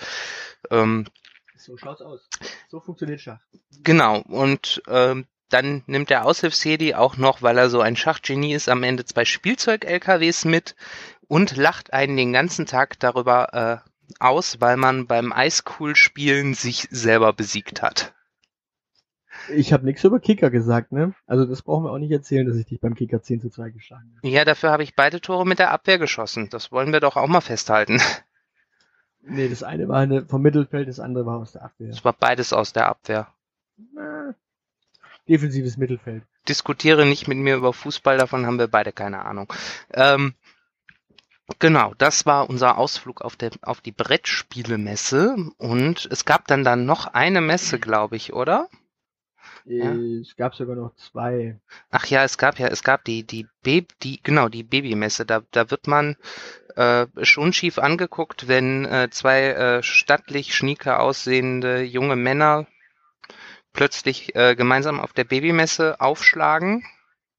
[0.70, 1.08] Ähm,
[1.56, 2.28] so schaut's aus.
[2.70, 3.40] So funktioniert Schach.
[3.84, 4.20] Genau.
[4.20, 8.84] Und ähm, dann nimmt der Aushilfsjedi auch noch, weil er so ein Schachgenie ist, am
[8.84, 10.76] Ende zwei Spielzeug-LKWs mit
[11.28, 17.34] und lacht einen den ganzen Tag darüber äh, aus, weil man beim Eiscool-Spielen sich selber
[17.34, 18.14] besiegt hat.
[19.54, 21.14] Ich habe nichts über Kicker gesagt, ne?
[21.26, 23.70] Also das brauchen wir auch nicht erzählen, dass ich dich beim Kicker 10 zu 2
[23.70, 24.28] geschlagen habe.
[24.28, 26.50] Ja, dafür habe ich beide Tore mit der Abwehr geschossen.
[26.50, 28.02] Das wollen wir doch auch mal festhalten.
[29.30, 31.90] Nee, das eine war eine vom Mittelfeld, das andere war aus der Abwehr.
[31.90, 33.28] Es war beides aus der Abwehr.
[33.94, 34.34] Na,
[35.28, 36.24] defensives Mittelfeld.
[36.48, 39.52] Diskutiere nicht mit mir über Fußball, davon haben wir beide keine Ahnung.
[39.94, 40.34] Ähm,
[41.60, 46.86] genau, das war unser Ausflug auf, der, auf die Brettspielemesse und es gab dann dann
[46.86, 48.70] noch eine Messe, glaube ich, oder?
[49.70, 49.94] Ja.
[49.94, 51.60] Es gab sogar noch zwei.
[51.90, 55.26] Ach ja, es gab ja, es gab die, die Baby, die, genau, die Babymesse.
[55.26, 56.16] Da, da wird man
[56.78, 62.66] äh, schon schief angeguckt, wenn äh, zwei äh, stattlich schnieke aussehende junge Männer
[63.74, 66.86] plötzlich äh, gemeinsam auf der Babymesse aufschlagen.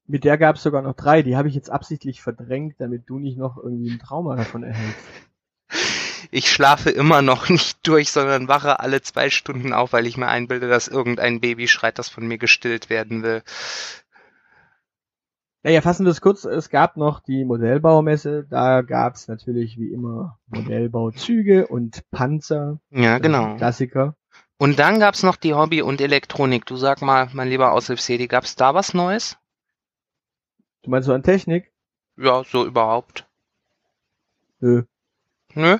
[0.07, 1.23] Mit der gab es sogar noch drei.
[1.23, 4.99] Die habe ich jetzt absichtlich verdrängt, damit du nicht noch irgendwie ein Trauma davon erhältst.
[6.31, 10.29] Ich schlafe immer noch nicht durch, sondern wache alle zwei Stunden auf, weil ich mir
[10.29, 13.43] einbilde, dass irgendein Baby schreit, das von mir gestillt werden will.
[15.63, 16.45] Naja, fassen wir es kurz.
[16.45, 18.47] Es gab noch die Modellbaumesse.
[18.49, 22.81] Da gab es natürlich wie immer Modellbauzüge und Panzer.
[22.91, 23.57] Ja, genau.
[23.57, 24.15] Klassiker.
[24.57, 26.65] Und dann gab's noch die Hobby und Elektronik.
[26.67, 29.37] Du sag mal, mein lieber Aushilfsjedi, gab's da was Neues?
[30.83, 31.73] Du meinst so an Technik?
[32.17, 33.29] Ja, so überhaupt.
[34.61, 34.85] Nö.
[35.55, 35.79] Nö?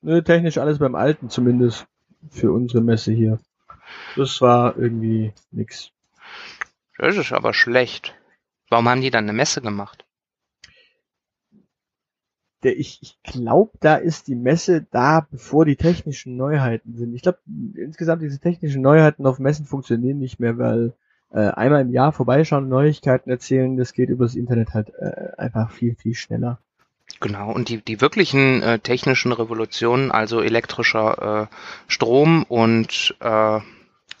[0.00, 1.86] Nö, technisch alles beim Alten zumindest.
[2.30, 3.38] Für unsere Messe hier.
[4.16, 5.92] Das war irgendwie nix.
[6.98, 8.14] Das ist aber schlecht.
[8.68, 10.04] Warum haben die dann eine Messe gemacht?
[12.64, 17.14] Der, ich ich glaube, da ist die Messe da, bevor die technischen Neuheiten sind.
[17.14, 17.38] Ich glaube,
[17.76, 20.92] insgesamt diese technischen Neuheiten auf Messen funktionieren nicht mehr, weil
[21.30, 25.94] äh, einmal im Jahr vorbeischauen, Neuigkeiten erzählen, das geht übers Internet halt äh, einfach viel,
[25.94, 26.60] viel schneller.
[27.20, 31.54] Genau, und die, die wirklichen äh, technischen Revolutionen, also elektrischer äh,
[31.88, 33.60] Strom und äh,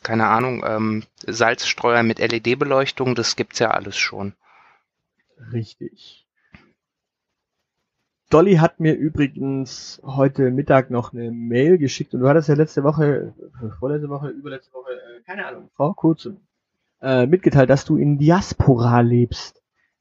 [0.02, 4.32] keine Ahnung, ähm, Salzstreuer mit LED-Beleuchtung, das gibt's ja alles schon.
[5.52, 6.26] Richtig.
[8.30, 12.84] Dolly hat mir übrigens heute Mittag noch eine Mail geschickt und du hattest ja letzte
[12.84, 16.38] Woche, äh, vorletzte Woche, überletzte Woche, äh, keine Ahnung, vor kurzem,
[17.00, 19.57] äh, mitgeteilt, dass du in Diaspora lebst.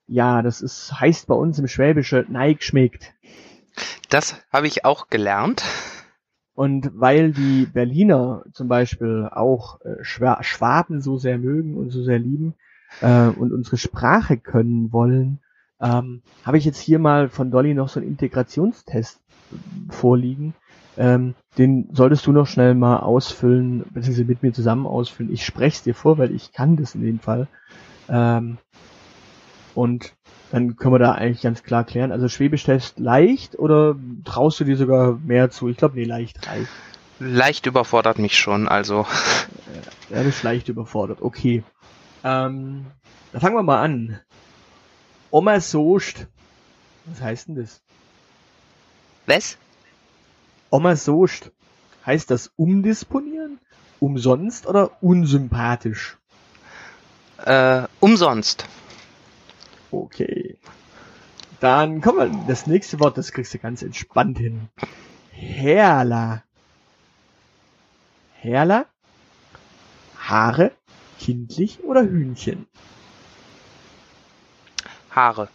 [0.07, 3.13] Ja, das ist, heißt bei uns im Schwäbische Neig schmeckt.
[4.09, 5.63] Das habe ich auch gelernt.
[6.53, 12.01] Und weil die Berliner zum Beispiel auch äh, Schwa Schwaben so sehr mögen und so
[12.01, 12.55] sehr lieben
[13.01, 15.39] äh, und unsere Sprache können wollen,
[15.79, 19.19] ähm, habe ich jetzt hier mal von Dolly noch so einen Integrationstest
[19.89, 20.55] vorliegen.
[20.97, 25.31] Ähm, den solltest du noch schnell mal ausfüllen, beziehungsweise mit mir zusammen ausfüllen.
[25.31, 27.47] Ich spreche es dir vor, weil ich kann das in dem Fall.
[28.09, 28.57] Ähm,
[29.77, 30.15] und
[30.51, 32.11] dann können wir da eigentlich ganz klar klären.
[32.11, 35.69] Also Schwäbisch-Test leicht oder traust du dir sogar mehr zu?
[35.69, 36.71] Ich glaube, nee, leicht reicht.
[37.19, 39.05] Leicht überfordert mich schon, also.
[40.09, 41.21] Er ist leicht überfordert.
[41.21, 41.63] Okay.
[42.23, 42.87] Ähm,
[43.31, 44.19] dann fangen wir mal an.
[45.29, 46.25] Oma Soest.
[47.05, 47.81] Was heißt denn das?
[49.27, 49.59] Was?
[50.71, 51.51] Oma Soest.
[52.03, 53.59] Heißt das umdisponieren?
[53.99, 56.17] Umsonst oder unsympathisch?
[57.45, 58.65] Äh, umsonst.
[59.91, 60.57] Okay.
[61.59, 64.69] Dann kommen wir, das nächste Wort, das kriegst du ganz entspannt hin.
[65.31, 66.43] Herla.
[68.33, 68.85] Herla?
[70.17, 70.71] Haare?
[71.19, 72.67] Kindlich oder Hühnchen?
[75.09, 75.49] Haare.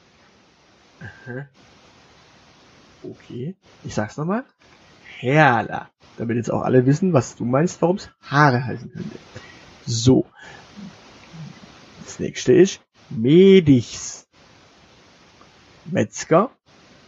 [3.02, 3.54] Okay.
[3.84, 4.44] Ich sag's nochmal.
[5.18, 5.88] Herla.
[6.16, 9.18] Damit jetzt auch alle wissen, was du meinst, warum es Haare heißen könnte.
[9.86, 10.26] So.
[12.04, 12.80] Das nächste ist
[13.16, 14.26] Medichs.
[15.86, 16.50] Metzger,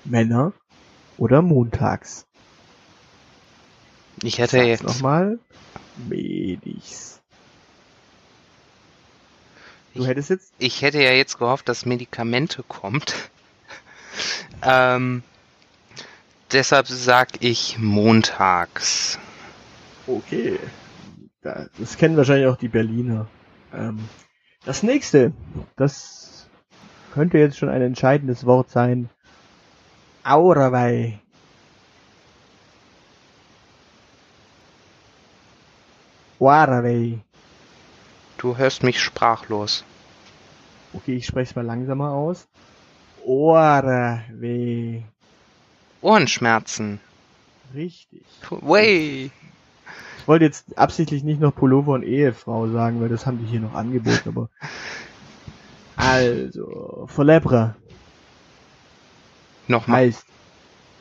[0.05, 0.53] Männer
[1.17, 2.27] oder montags.
[4.23, 5.39] Ich hätte Sag's jetzt, Nochmal.
[6.09, 7.21] Medichs.
[9.95, 13.15] Du Ich- hättest jetzt ich hätte ja jetzt gehofft, dass Medikamente kommt.
[14.63, 15.23] ähm,
[16.53, 19.19] deshalb sag ich montags.
[20.07, 20.59] Okay.
[21.43, 23.29] Da- Das kennen wahrscheinlich auch die Berliner.
[23.73, 24.01] Ähm,
[24.65, 25.33] das nächste,
[25.77, 26.49] das
[27.13, 29.09] könnte jetzt schon ein entscheidendes Wort sein.
[30.25, 31.21] Aurawei.
[36.39, 37.19] Warawei.
[38.39, 39.85] Du hörst mich sprachlos.
[40.93, 42.47] Okay, ich spreche es mal langsamer aus.
[43.25, 45.05] Orawei.
[46.03, 47.01] Ohrenschmerzen.
[47.75, 48.25] Richtig.
[48.51, 49.31] Way.
[50.25, 53.61] Ich wollte jetzt absichtlich nicht noch Pullover und Ehefrau sagen, weil das haben die hier
[53.61, 54.49] noch angeboten, aber.
[55.97, 57.77] Also, Verlebre
[59.69, 60.01] Nochmal.
[60.07, 60.25] heißt.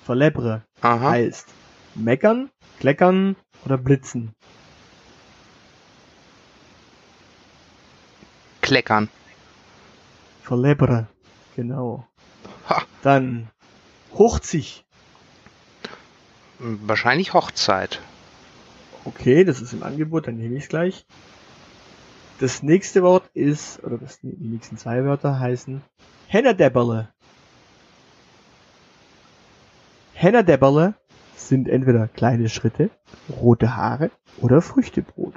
[0.03, 1.09] Verlebre Aha.
[1.11, 1.47] heißt
[1.95, 4.35] meckern, kleckern oder blitzen.
[8.59, 9.07] Verkleckern.
[10.41, 11.07] Verlebre.
[11.55, 12.07] Genau.
[12.67, 12.83] Ha.
[13.03, 13.49] Dann
[14.13, 14.83] Hochzig.
[16.59, 18.01] Wahrscheinlich Hochzeit.
[19.05, 21.05] Okay, das ist im Angebot, dann nehme ich es gleich.
[22.39, 25.81] Das nächste Wort ist, oder das, die nächsten zwei Wörter heißen
[26.27, 27.09] Hennerdebberle.
[30.13, 30.93] Hennerdebberle
[31.35, 32.89] sind entweder kleine Schritte,
[33.29, 35.33] rote Haare oder Früchtebrot.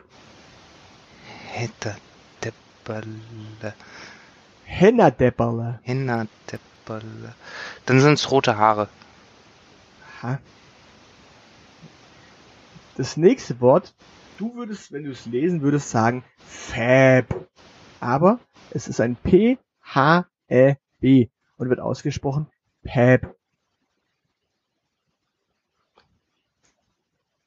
[4.64, 5.80] Hennerdebberle.
[5.82, 7.34] Hinner Depperle.
[7.86, 8.88] Dann sind's rote Haare.
[10.22, 10.38] Aha.
[12.96, 13.94] Das nächste Wort,
[14.38, 17.46] du würdest, wenn du es lesen würdest, sagen Fab.
[18.00, 19.58] Aber es ist ein P-H-E-B
[21.58, 22.46] und wird ausgesprochen
[22.82, 23.36] Pab.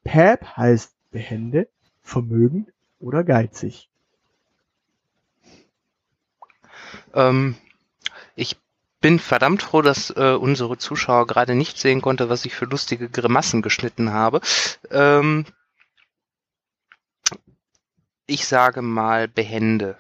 [0.04, 1.68] Pab heißt behende,
[2.04, 3.90] vermögend oder geizig.
[7.14, 7.56] Ähm,
[8.36, 8.56] ich
[9.02, 13.10] bin verdammt froh, dass äh, unsere Zuschauer gerade nicht sehen konnte, was ich für lustige
[13.10, 14.42] Grimassen geschnitten habe.
[14.92, 15.46] Ähm,
[18.26, 19.98] ich sage mal behende.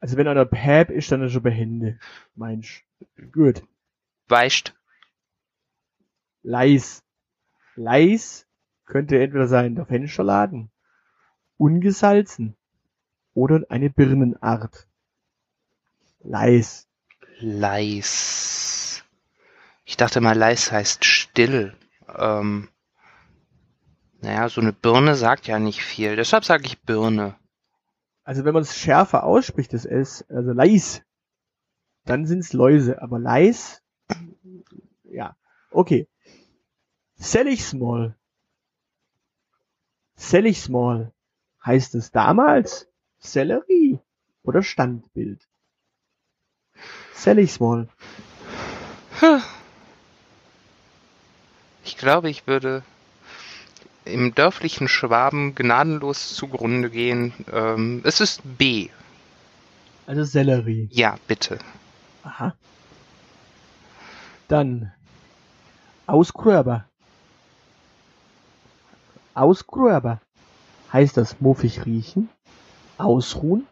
[0.00, 1.98] Also wenn einer Pab ist, dann ist er behende.
[2.34, 2.82] Meinst
[3.32, 3.62] Gut.
[4.28, 4.74] Weicht.
[6.42, 7.02] Leis.
[7.76, 8.46] Leis
[8.84, 10.70] könnte entweder sein der Fensterladen,
[11.56, 12.56] ungesalzen
[13.34, 14.86] oder eine Birnenart.
[16.20, 16.88] Leis.
[17.42, 19.04] Leis.
[19.84, 21.76] Ich dachte mal, leis heißt still.
[22.08, 22.68] Ähm,
[24.20, 26.16] naja, so eine Birne sagt ja nicht viel.
[26.16, 27.36] Deshalb sage ich Birne.
[28.24, 31.02] Also wenn man es schärfer ausspricht, das S, also Leis,
[32.04, 33.82] dann sind's Läuse, aber Leis,
[35.04, 35.36] ja,
[35.70, 36.08] okay.
[37.16, 38.16] Sellig Small.
[40.14, 41.12] Sellig Small
[41.64, 43.98] heißt es damals Sellerie
[44.42, 45.48] oder Standbild.
[47.14, 47.88] Sellig Small.
[51.84, 52.82] Ich glaube, ich würde
[54.04, 57.32] im dörflichen Schwaben gnadenlos zugrunde gehen.
[57.52, 58.88] Ähm, es ist B.
[60.06, 60.88] Also Sellerie.
[60.90, 61.58] Ja, bitte.
[62.24, 62.54] Aha.
[64.48, 64.92] Dann
[66.06, 66.88] Ausgröber.
[69.34, 70.20] Ausgröber.
[70.92, 72.28] Heißt das muffig riechen,
[72.98, 73.66] ausruhen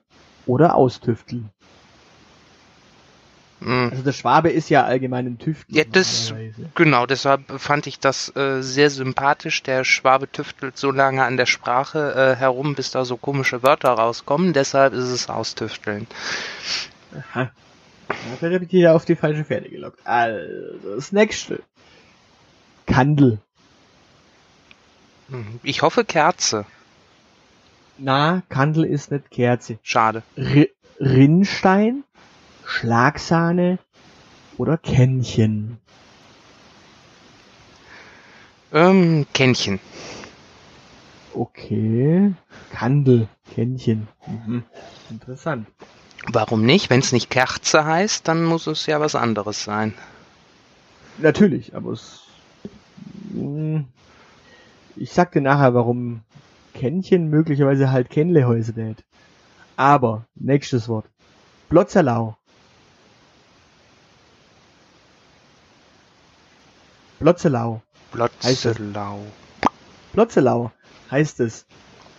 [0.46, 1.50] oder austüfteln?
[3.60, 5.76] Mm, Also der Schwabe ist ja allgemein ein Tüftler.
[5.76, 6.34] Ja, das-.
[6.74, 9.62] Genau, deshalb fand ich das äh, sehr sympathisch.
[9.62, 13.90] Der Schwabe tüftelt so lange an der Sprache äh, herum, bis da so komische Wörter
[13.90, 14.52] rauskommen.
[14.52, 16.06] Deshalb ist es austüfteln.
[17.32, 17.50] Aha.
[18.38, 20.00] Vielleicht habe ich dir ja auf die falsche Pferde gelockt.
[20.04, 20.38] Also,
[20.96, 21.60] das nächste.
[22.86, 23.38] Kandel.
[25.28, 25.60] Mhm.
[25.62, 26.64] Ich hoffe Kerze.
[27.98, 29.78] Na, Kandel ist nicht Kerze.
[29.82, 30.22] Schade.
[30.36, 30.66] R
[30.98, 32.04] Rinnstein,
[32.70, 33.78] Schlagsahne
[34.56, 35.78] oder Kännchen.
[38.72, 39.80] Ähm, Kännchen.
[41.34, 42.32] Okay.
[42.72, 44.06] Kandel, Kännchen.
[44.26, 44.62] Mhm.
[45.10, 45.66] Interessant.
[46.26, 46.90] Warum nicht?
[46.90, 49.94] Wenn es nicht Kerze heißt, dann muss es ja was anderes sein.
[51.18, 52.20] Natürlich, aber es.
[53.32, 53.86] Hm,
[54.96, 56.20] Ich sag dir nachher, warum
[56.74, 59.02] Kännchen möglicherweise halt Kennlehäuse lädt.
[59.76, 61.06] Aber, nächstes Wort.
[61.68, 62.36] Blotzerlau.
[67.20, 67.82] Blotzelau.
[68.12, 69.20] Blotzelau.
[70.14, 70.72] Blotzelau
[71.10, 71.66] heißt es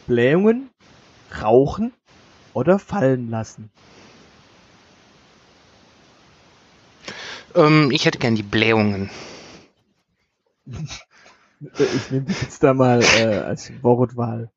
[0.06, 0.70] Blähungen,
[1.42, 1.92] rauchen
[2.54, 3.72] oder fallen lassen.
[7.56, 9.10] Ähm, ich hätte gern die Blähungen.
[11.78, 14.52] Ich nehme das jetzt da mal äh, als Wortwahl.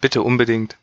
[0.00, 0.76] Bitte unbedingt.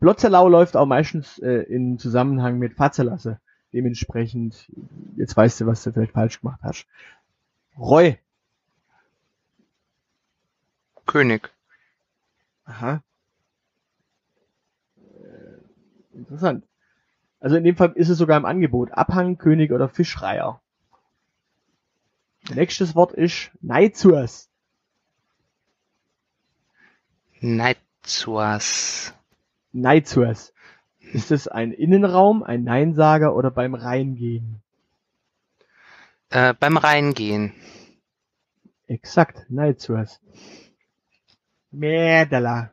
[0.00, 3.40] Blotzelau läuft auch meistens äh, in Zusammenhang mit Fatzelasse.
[3.78, 4.68] Dementsprechend,
[5.14, 6.88] jetzt weißt du, was du vielleicht falsch gemacht hast.
[7.78, 8.14] Reu.
[11.06, 11.54] König.
[12.64, 13.04] Aha.
[14.96, 16.66] Äh, interessant.
[17.38, 18.90] Also in dem Fall ist es sogar im Angebot.
[18.90, 20.60] Abhang, König oder Fischreiher.
[22.52, 24.50] Nächstes Wort ist Neizurs.
[27.38, 29.14] Neitzuas.
[29.70, 30.52] Neizurs.
[31.12, 34.62] Ist es ein Innenraum, ein Neinsager oder beim Reingehen?
[36.30, 37.52] Äh, beim Reingehen.
[38.88, 39.46] Exakt.
[41.70, 42.72] Mädela.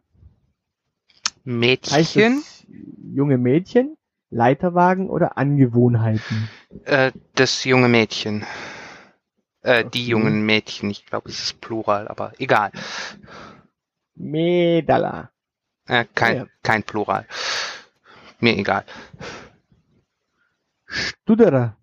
[1.89, 2.41] Heißt Mädchen.
[2.41, 2.65] es
[3.13, 3.97] junge Mädchen,
[4.29, 6.49] Leiterwagen oder Angewohnheiten?
[6.85, 8.45] Äh, das junge Mädchen.
[9.61, 10.09] Äh, die Okay.
[10.11, 10.89] jungen Mädchen.
[10.89, 12.71] Ich glaube, es ist Plural, aber egal.
[14.31, 15.31] Mädala.
[15.87, 16.45] Äh, kein, Ja.
[16.63, 17.25] kein Plural.
[18.39, 18.85] Mir egal.
[20.85, 21.77] Stutterer.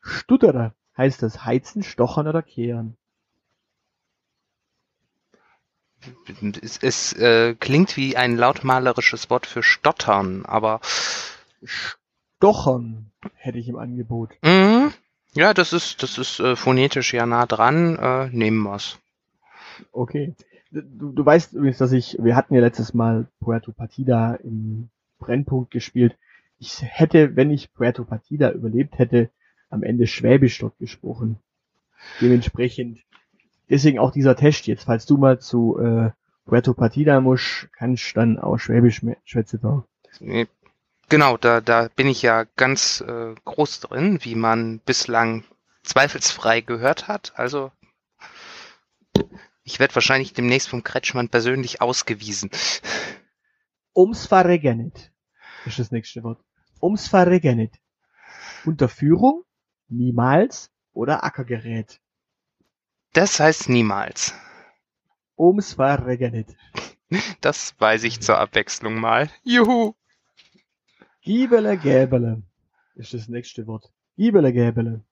[0.00, 2.96] Stutterer heißt das heizen, stochern oder kehren.
[6.60, 10.80] Es, es äh, klingt wie ein lautmalerisches Wort für Stottern, aber
[11.62, 14.30] Stochern hätte ich im Angebot.
[14.42, 14.92] mhm,
[15.34, 17.96] ja, das ist, das ist äh, phonetisch ja nah dran.
[17.96, 18.98] Äh, nehmen wir's.
[19.92, 20.34] Okay.
[20.72, 25.70] Du, du weißt übrigens, dass ich, wir hatten ja letztes Mal Puerto Partida im Brennpunkt
[25.70, 26.16] gespielt.
[26.58, 29.28] Ich hätte, wenn ich Puerto Partida überlebt hätte,
[29.68, 31.38] am Ende Schwäbisch dort gesprochen.
[32.22, 33.00] Dementsprechend,
[33.68, 34.84] deswegen auch dieser Test jetzt.
[34.84, 36.10] Falls du mal zu äh,
[36.46, 39.84] Puerto Partida musst, kannst dann auch Schwäbisch schwätzen da.
[41.10, 45.44] Genau, da, da bin ich ja ganz äh, groß drin, wie man bislang
[45.82, 47.34] zweifelsfrei gehört hat.
[47.36, 47.72] Also
[49.64, 52.50] ich werde wahrscheinlich demnächst vom Kretschmann persönlich ausgewiesen.
[53.94, 55.12] Ums Verregenet
[55.66, 56.42] ist das nächste Wort.
[56.80, 57.74] Ums Verregenet.
[58.64, 59.44] Unterführung,
[59.88, 62.00] niemals oder Ackergerät.
[63.12, 64.34] Das heißt niemals.
[65.36, 66.56] Ums Verregenet.
[67.40, 69.30] Das weiß ich zur Abwechslung mal.
[69.42, 69.94] Juhu!
[71.20, 72.42] Giebele Gäbele
[72.94, 73.92] ist das nächste Wort.
[74.16, 75.04] Giebele Gäbele.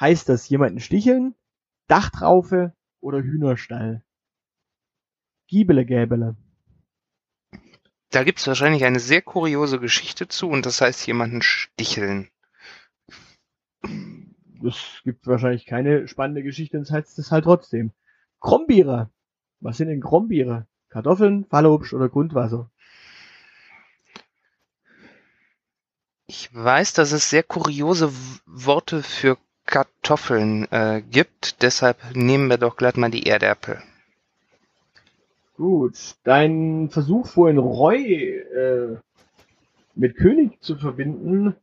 [0.00, 1.34] Heißt das jemanden sticheln,
[1.86, 4.02] Dachtraufe oder Hühnerstall?
[5.48, 6.36] Giebele Gäbele.
[8.10, 12.30] Da gibt's wahrscheinlich eine sehr kuriose Geschichte zu und das heißt jemanden sticheln.
[14.64, 17.92] Es gibt wahrscheinlich keine spannende Geschichte, das heißt es halt trotzdem.
[18.40, 19.10] Krombierer.
[19.60, 20.66] Was sind denn Krombierer?
[20.88, 22.70] Kartoffeln, Fallobst oder Grundwasser?
[26.26, 28.12] Ich weiß, dass es sehr kuriose
[28.46, 29.38] Worte für
[29.72, 33.82] Kartoffeln äh, gibt, deshalb nehmen wir doch glatt mal die Erdäpfel.
[35.56, 38.98] Gut, dein Versuch vorhin Roy äh,
[39.94, 41.56] mit König zu verbinden,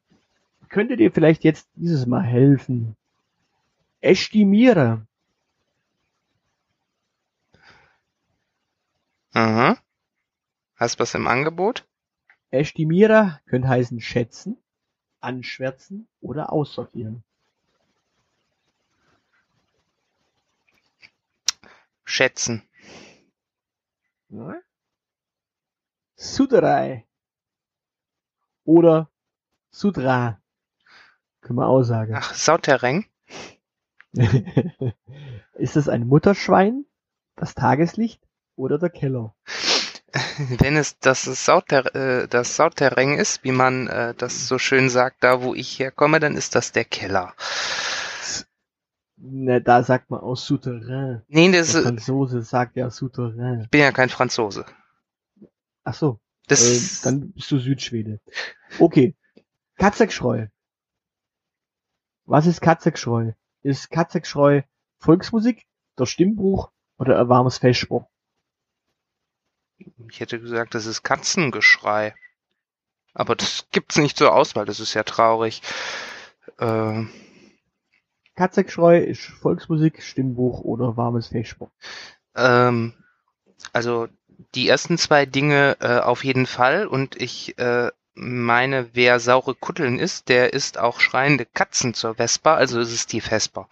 [0.70, 2.96] könnte dir vielleicht jetzt dieses Mal helfen.
[4.02, 5.06] Estimiere.
[9.34, 9.78] Aha.
[10.76, 11.86] Hast was im Angebot?
[12.50, 14.58] Estimiere könnte heißen schätzen,
[15.20, 17.24] anschwärzen oder aussortieren.
[22.10, 22.68] Schätzen.
[24.30, 24.56] Ja?
[26.16, 27.06] Suderei.
[28.64, 29.10] Oder
[29.70, 30.42] Sudra.
[31.42, 32.16] Können wir auch sagen.
[32.16, 33.06] Ach, Sauterreng?
[35.54, 36.86] Ist es ein Mutterschwein,
[37.36, 39.36] das Tageslicht oder der Keller?
[40.58, 45.24] Wenn es das, Sauter, äh, das Sauterreng ist, wie man äh, das so schön sagt,
[45.24, 47.36] da wo ich herkomme, dann ist das der Keller.
[49.22, 51.24] Ne, da sagt man auch Souterrain.
[51.28, 53.62] Nee, Der das ist, Franzose sagt ja Souterrain.
[53.62, 54.66] ich bin ja kein Franzose.
[55.84, 58.22] Ach so, Das äh, dann bist du Südschwede.
[58.80, 59.16] Okay.
[59.76, 60.48] Katzekschreu.
[62.26, 63.34] Was ist Katzekschreu?
[63.62, 64.62] Ist Katzekschreu
[65.00, 65.66] Volksmusik,
[65.98, 68.06] der Stimmbruch oder ein warmes Festspruch?
[70.10, 72.14] ich hätte gesagt, das ist Katzengeschrei.
[73.14, 75.62] Aber das gibt's nicht zur Auswahl, das ist ja traurig.
[76.58, 77.04] Äh,
[78.40, 81.72] Katzekschreu ist Volksmusik, Stimmbruch oder warmes Festspruch.
[82.38, 82.94] ähm,
[83.74, 84.08] also
[84.56, 90.00] die ersten zwei Dinge äh, auf jeden Fall und ich äh, meine, wer saure Kutteln
[90.00, 93.68] isst, der isst auch schreiende Katzen zur Vespa, also ist es die Vespa.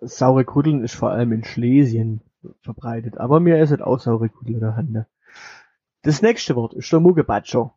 [0.00, 2.22] Saure Kuddeln ist vor allem in Schlesien
[2.62, 5.06] verbreitet, aber mir ist es auch saure Kuddel in der Hand.
[6.02, 7.72] Das nächste Wort ist der Muggebatscher.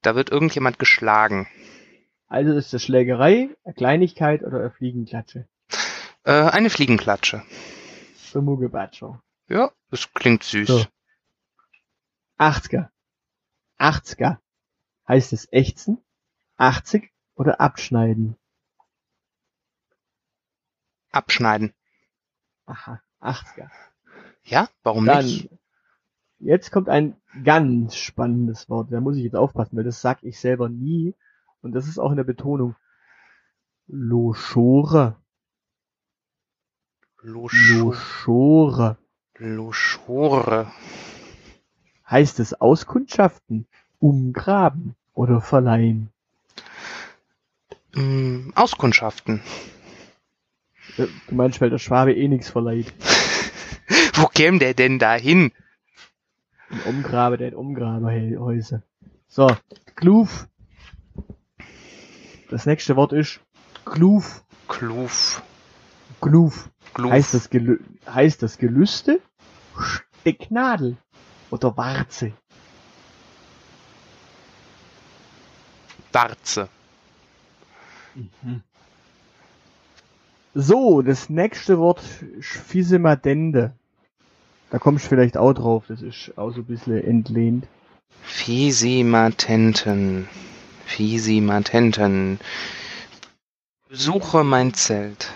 [0.00, 1.46] Da wird irgendjemand geschlagen.
[2.32, 5.46] Also ist das Schlägerei, Kleinigkeit oder eine Fliegenklatsche.
[6.24, 7.42] Äh, eine Fliegenklatsche.
[8.32, 9.22] Der Muggebatscher.
[9.50, 10.66] Ja, das klingt süß.
[10.66, 10.86] So.
[12.38, 12.88] 80er.
[13.78, 14.38] 80er.
[15.06, 16.02] Heißt es ächzen,
[16.56, 18.38] 80 oder abschneiden?
[21.10, 21.74] Abschneiden.
[22.64, 23.68] Aha, 80er.
[24.44, 25.50] Ja, warum Dann, nicht?
[26.38, 28.90] jetzt kommt ein ganz spannendes Wort.
[28.90, 31.14] Da muss ich jetzt aufpassen, weil das sag ich selber nie.
[31.62, 32.74] Und das ist auch in der Betonung.
[33.86, 35.16] Loschore.
[37.22, 38.96] Loschore.
[39.38, 40.72] Loschore.
[42.08, 43.66] Heißt es auskundschaften,
[44.00, 46.10] umgraben oder verleihen?
[47.94, 49.40] Mm, Auskundschaften.
[50.98, 52.92] Äh, Du meinst, weil der Schwabe eh nichts verleiht.
[54.14, 55.52] Wo käme der denn da hin?
[56.70, 58.82] Ein Umgrabe, der hat Umgrabehäuser.
[59.28, 59.48] So,
[59.94, 60.48] Kluf.
[62.52, 63.40] Das nächste Wort ist
[63.86, 64.44] Kluf.
[64.68, 65.40] Kluf.
[66.20, 66.68] Kluf.
[66.92, 67.10] Gluf.
[67.10, 69.22] Heißt das, Gelü heißt das Gelüste,
[69.80, 70.98] Stecknadel
[71.50, 72.34] oder Warze?
[76.12, 76.68] Warze.
[80.52, 82.02] So, das nächste Wort
[82.40, 83.72] Sphisemadende.
[84.68, 87.66] Da kommst du vielleicht auch drauf, das ist auch so ein bisschen entlehnt.
[88.20, 90.28] Fisimatenten.
[90.92, 92.38] Fisimatenten.
[93.88, 95.32] Besuche mein Zelt.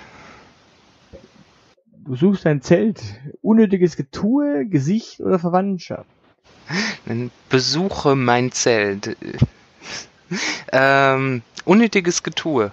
[2.04, 3.02] Du suchst ein Zelt,
[3.40, 6.08] unnötiges Getue, Gesicht oder Verwandtschaft.
[7.06, 9.16] Dann Besuche mein Zelt.
[10.72, 12.70] ähm, unnötiges Getue.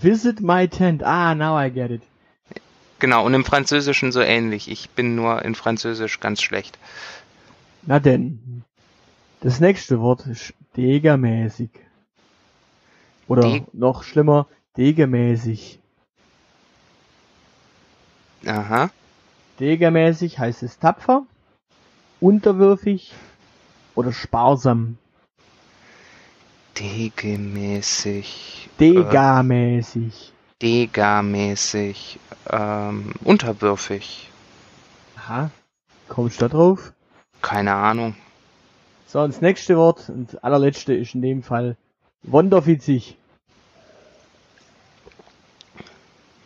[0.00, 1.02] Visit my tent.
[1.02, 2.02] Ah, now I get it.
[3.00, 4.70] Genau, und im Französischen so ähnlich.
[4.70, 6.78] Ich bin nur in Französisch ganz schlecht.
[7.84, 8.62] Na denn.
[9.42, 11.70] Das nächste Wort ist degermäßig.
[13.26, 15.80] Oder Deg- noch schlimmer, degermäßig.
[18.46, 18.90] Aha.
[19.58, 21.26] Degermäßig heißt es tapfer,
[22.20, 23.12] unterwürfig
[23.96, 24.96] oder sparsam.
[26.78, 28.70] Degemäßig.
[28.78, 30.32] Degamäßig.
[30.62, 32.20] Degamäßig.
[32.48, 34.30] Ähm, unterwürfig.
[35.16, 35.50] Aha.
[36.08, 36.92] Kommst du da drauf?
[37.40, 38.14] Keine Ahnung.
[39.12, 41.76] So, und das nächste Wort und das allerletzte ist in dem Fall
[42.22, 43.18] wonderfitzig.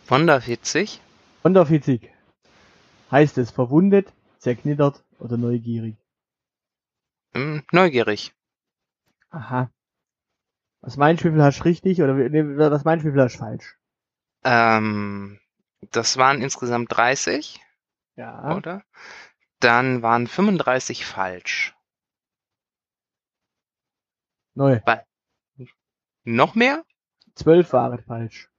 [0.09, 0.99] Wunderwitzig.
[1.43, 2.11] Wonderfitzig.
[3.09, 5.95] Heißt es verwundet, zerknittert oder neugierig.
[7.33, 8.33] Hm, neugierig.
[9.29, 9.71] Aha.
[10.81, 13.21] Was meinst du, wie viel hast du richtig oder nee, was meinst du, wie viel
[13.21, 13.77] hast du falsch?
[14.43, 15.39] Ähm,
[15.91, 17.61] das waren insgesamt 30,
[18.17, 18.57] Ja.
[18.57, 18.83] oder?
[19.61, 21.76] Dann waren 35 falsch.
[24.57, 24.79] Neu.
[26.23, 26.83] Noch mehr?
[27.35, 28.49] Zwölf waren falsch.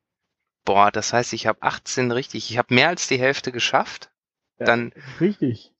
[0.65, 2.51] Boah, das heißt, ich habe 18 richtig.
[2.51, 4.11] Ich habe mehr als die Hälfte geschafft.
[4.59, 4.67] Ja.
[4.67, 5.73] Dann, Richtig.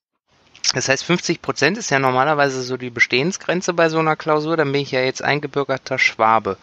[0.75, 4.57] das heißt, 50 Prozent ist ja normalerweise so die Bestehensgrenze bei so einer Klausur.
[4.57, 6.57] Dann bin ich ja jetzt eingebürgerter Schwabe.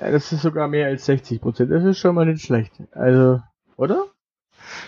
[0.00, 1.70] Ja, das ist sogar mehr als 60 Prozent.
[1.70, 2.72] Das ist schon mal nicht schlecht.
[2.92, 3.42] Also,
[3.76, 4.06] oder?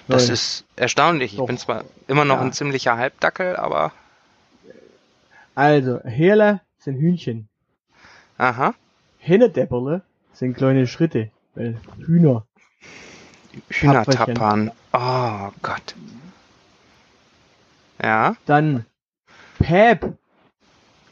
[0.07, 0.33] Das Neu.
[0.33, 1.33] ist erstaunlich.
[1.33, 1.47] Ich Doch.
[1.47, 2.43] bin zwar immer noch Ja.
[2.43, 3.93] ein ziemlicher Halbdackel, aber
[5.55, 7.49] Also, Herle sind Hühnchen.
[8.39, 8.75] Aha.
[9.19, 11.31] Hennedepperle sind kleine Schritte.
[11.55, 11.77] Weil
[12.07, 12.47] Hühner.
[13.69, 14.73] Hühnertappern.
[14.93, 15.95] Oh Gott.
[18.03, 18.37] Ja.
[18.47, 18.87] Dann
[19.59, 20.17] Päb.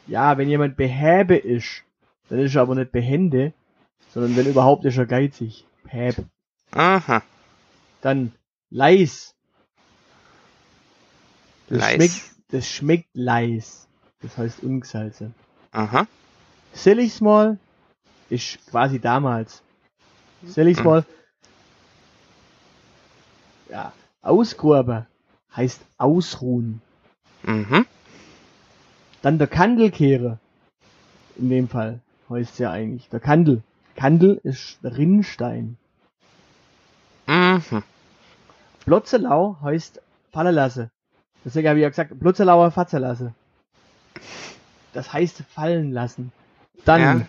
[0.07, 1.83] Ja, wenn jemand behäbe ist,
[2.29, 3.53] dann ist er aber nicht behende,
[4.13, 5.65] sondern wenn überhaupt ist er geizig.
[5.83, 6.25] Päb.
[6.71, 7.21] Aha.
[8.01, 8.31] Dann
[8.69, 9.35] Leis.
[11.69, 11.95] Das Leis.
[11.95, 13.87] schmeckt, das schmeckt leis.
[14.21, 15.35] Das heißt ungesalzen.
[15.71, 16.07] Aha.
[16.77, 17.57] Silligsmal
[18.29, 19.63] ist quasi damals.
[20.43, 21.05] Silligsmal.
[23.69, 23.93] Ja.
[24.21, 25.07] Ausgruben
[25.55, 26.81] heißt ausruhen.
[27.43, 27.85] Mhm.
[29.23, 30.37] Dann der Kandelkehre.
[31.37, 31.99] In dem Fall
[32.29, 33.63] heißt ja eigentlich der Kandel.
[33.95, 35.77] Kandel ist Rinnstein.
[37.25, 37.83] Mhm.
[38.85, 39.99] Plotzelau heißt
[40.31, 40.91] fallen lasse.
[41.43, 43.33] Deswegen habe ich ja gesagt, Plotzelauer fatzen lasse.
[44.93, 46.31] Das heißt fallen lassen.
[46.87, 47.27] Dann Ja.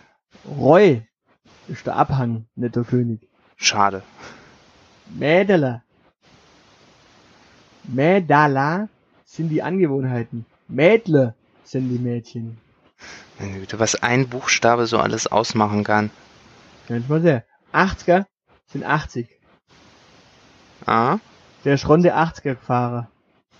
[0.48, 1.00] Reu
[1.66, 3.28] ist der Abhang, nicht der König.
[3.56, 4.02] Schade.
[5.10, 5.82] Mädele.
[7.82, 8.88] Mädala
[9.24, 10.46] sind die Angewohnheiten.
[10.68, 11.34] Mädle
[11.64, 12.58] sind die Mädchen.
[13.40, 16.10] Meine Güte, was ein Buchstabe so alles ausmachen kann.
[16.86, 17.42] Kann ich mal sehen.
[17.72, 18.26] 80er
[18.66, 19.28] sind 80.
[20.86, 21.18] Ah.
[21.64, 23.10] Der ist Runde 80er Fahrer.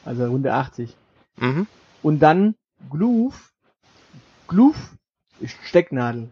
[0.05, 0.96] Also Runde 80.
[1.38, 1.66] Mhm.
[2.03, 2.55] Und dann
[2.88, 3.53] Gluf.
[4.46, 4.76] Gluf
[5.47, 6.30] Stecknadel.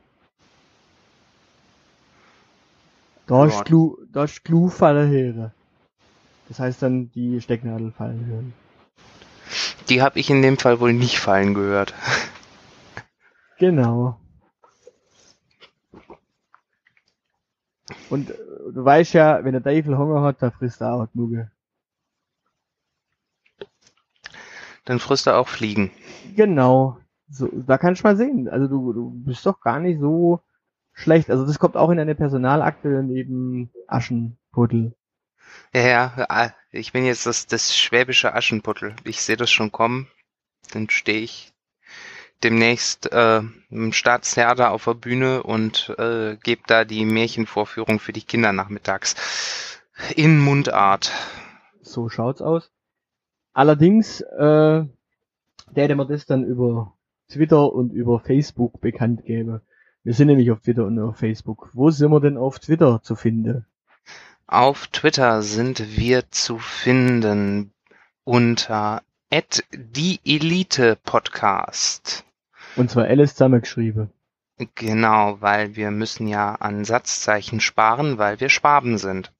[3.26, 3.64] Da ist
[4.12, 4.26] da
[5.06, 5.52] hören.
[6.48, 8.52] Das heißt dann die Stecknadel fallen hören.
[9.88, 11.94] Die habe ich in dem Fall wohl nicht fallen gehört.
[13.58, 14.20] Genau.
[18.10, 18.34] Und äh,
[18.72, 21.50] du weißt ja, wenn der Teufel Hunger hat, da frisst er auch Muggel.
[24.84, 25.90] Dann frisst er auch Fliegen.
[26.36, 26.98] Genau.
[27.28, 28.48] So, da kannst du mal sehen.
[28.48, 30.40] Also du, du bist doch gar nicht so
[30.92, 31.30] schlecht.
[31.30, 34.94] Also das kommt auch in eine Personalakte neben Aschenputtel.
[35.72, 38.94] Ja, ja, ich bin jetzt das, das schwäbische Aschenputtel.
[39.04, 40.08] Ich sehe das schon kommen.
[40.72, 41.52] Dann stehe ich
[42.42, 48.22] demnächst äh, im Staatstheater auf der Bühne und äh, gebe da die Märchenvorführung für die
[48.22, 49.80] Kinder nachmittags
[50.14, 51.12] in Mundart.
[51.80, 52.70] So schaut's aus.
[53.52, 54.84] Allerdings, äh,
[55.70, 56.95] der man das dann über
[57.28, 59.62] Twitter und über Facebook bekannt gäbe.
[60.04, 61.70] Wir sind nämlich auf Twitter und auf Facebook.
[61.72, 63.66] Wo sind wir denn auf Twitter zu finden?
[64.46, 67.72] Auf Twitter sind wir zu finden
[68.24, 69.02] unter
[69.72, 72.24] die Elite Podcast.
[72.76, 74.10] Und zwar Alice zusammengeschrieben.
[74.74, 79.32] Genau, weil wir müssen ja an Satzzeichen sparen, weil wir Schwaben sind.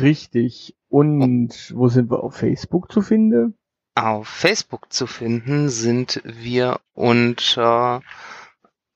[0.00, 0.74] Richtig.
[0.88, 3.57] Und wo sind wir auf Facebook zu finden?
[4.00, 8.00] Auf Facebook zu finden sind wir unter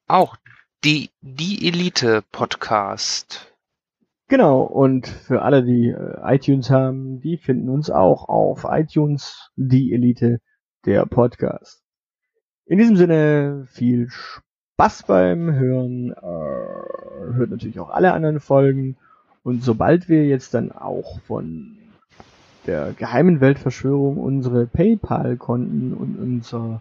[0.06, 0.36] auch
[0.84, 3.52] die, die Elite Podcast.
[4.28, 9.92] Genau, und für alle, die äh, iTunes haben, die finden uns auch auf iTunes, die
[9.92, 10.38] Elite,
[10.86, 11.82] der Podcast.
[12.66, 18.96] In diesem Sinne viel Spaß beim Hören, äh, hört natürlich auch alle anderen Folgen
[19.42, 21.81] und sobald wir jetzt dann auch von
[22.66, 26.80] der geheimen Weltverschwörung unsere PayPal-Konten und unser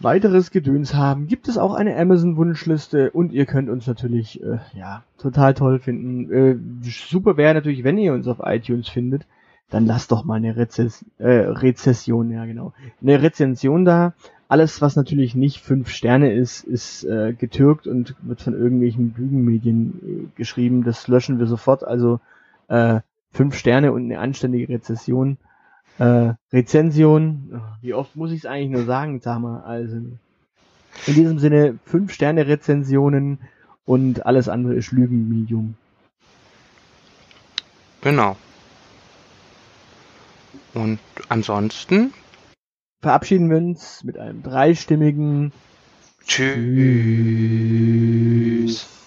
[0.00, 5.02] weiteres Gedöns haben, gibt es auch eine Amazon-Wunschliste und ihr könnt uns natürlich, äh, ja,
[5.18, 6.32] total toll finden.
[6.32, 6.56] Äh,
[6.88, 9.26] super wäre natürlich, wenn ihr uns auf iTunes findet,
[9.70, 14.14] dann lasst doch mal eine Rezess äh, Rezession, ja genau, eine Rezension da.
[14.50, 20.00] Alles, was natürlich nicht fünf Sterne ist, ist äh, getürkt und wird von irgendwelchen Lügenmedien
[20.02, 20.84] äh, geschrieben.
[20.84, 21.84] Das löschen wir sofort.
[21.84, 22.20] Also
[22.68, 23.00] äh,
[23.30, 25.38] fünf Sterne und eine anständige Rezession
[25.98, 30.18] äh, Rezension, wie oft muss ich es eigentlich nur sagen, sag mal, also in
[31.06, 33.40] diesem Sinne fünf Sterne Rezensionen
[33.84, 35.74] und alles andere ist Lügenmedium.
[38.00, 38.36] Genau.
[40.74, 42.12] Und ansonsten
[43.00, 45.52] verabschieden wir uns mit einem dreistimmigen
[46.26, 46.54] Tschüss.
[48.66, 48.97] Tschüss.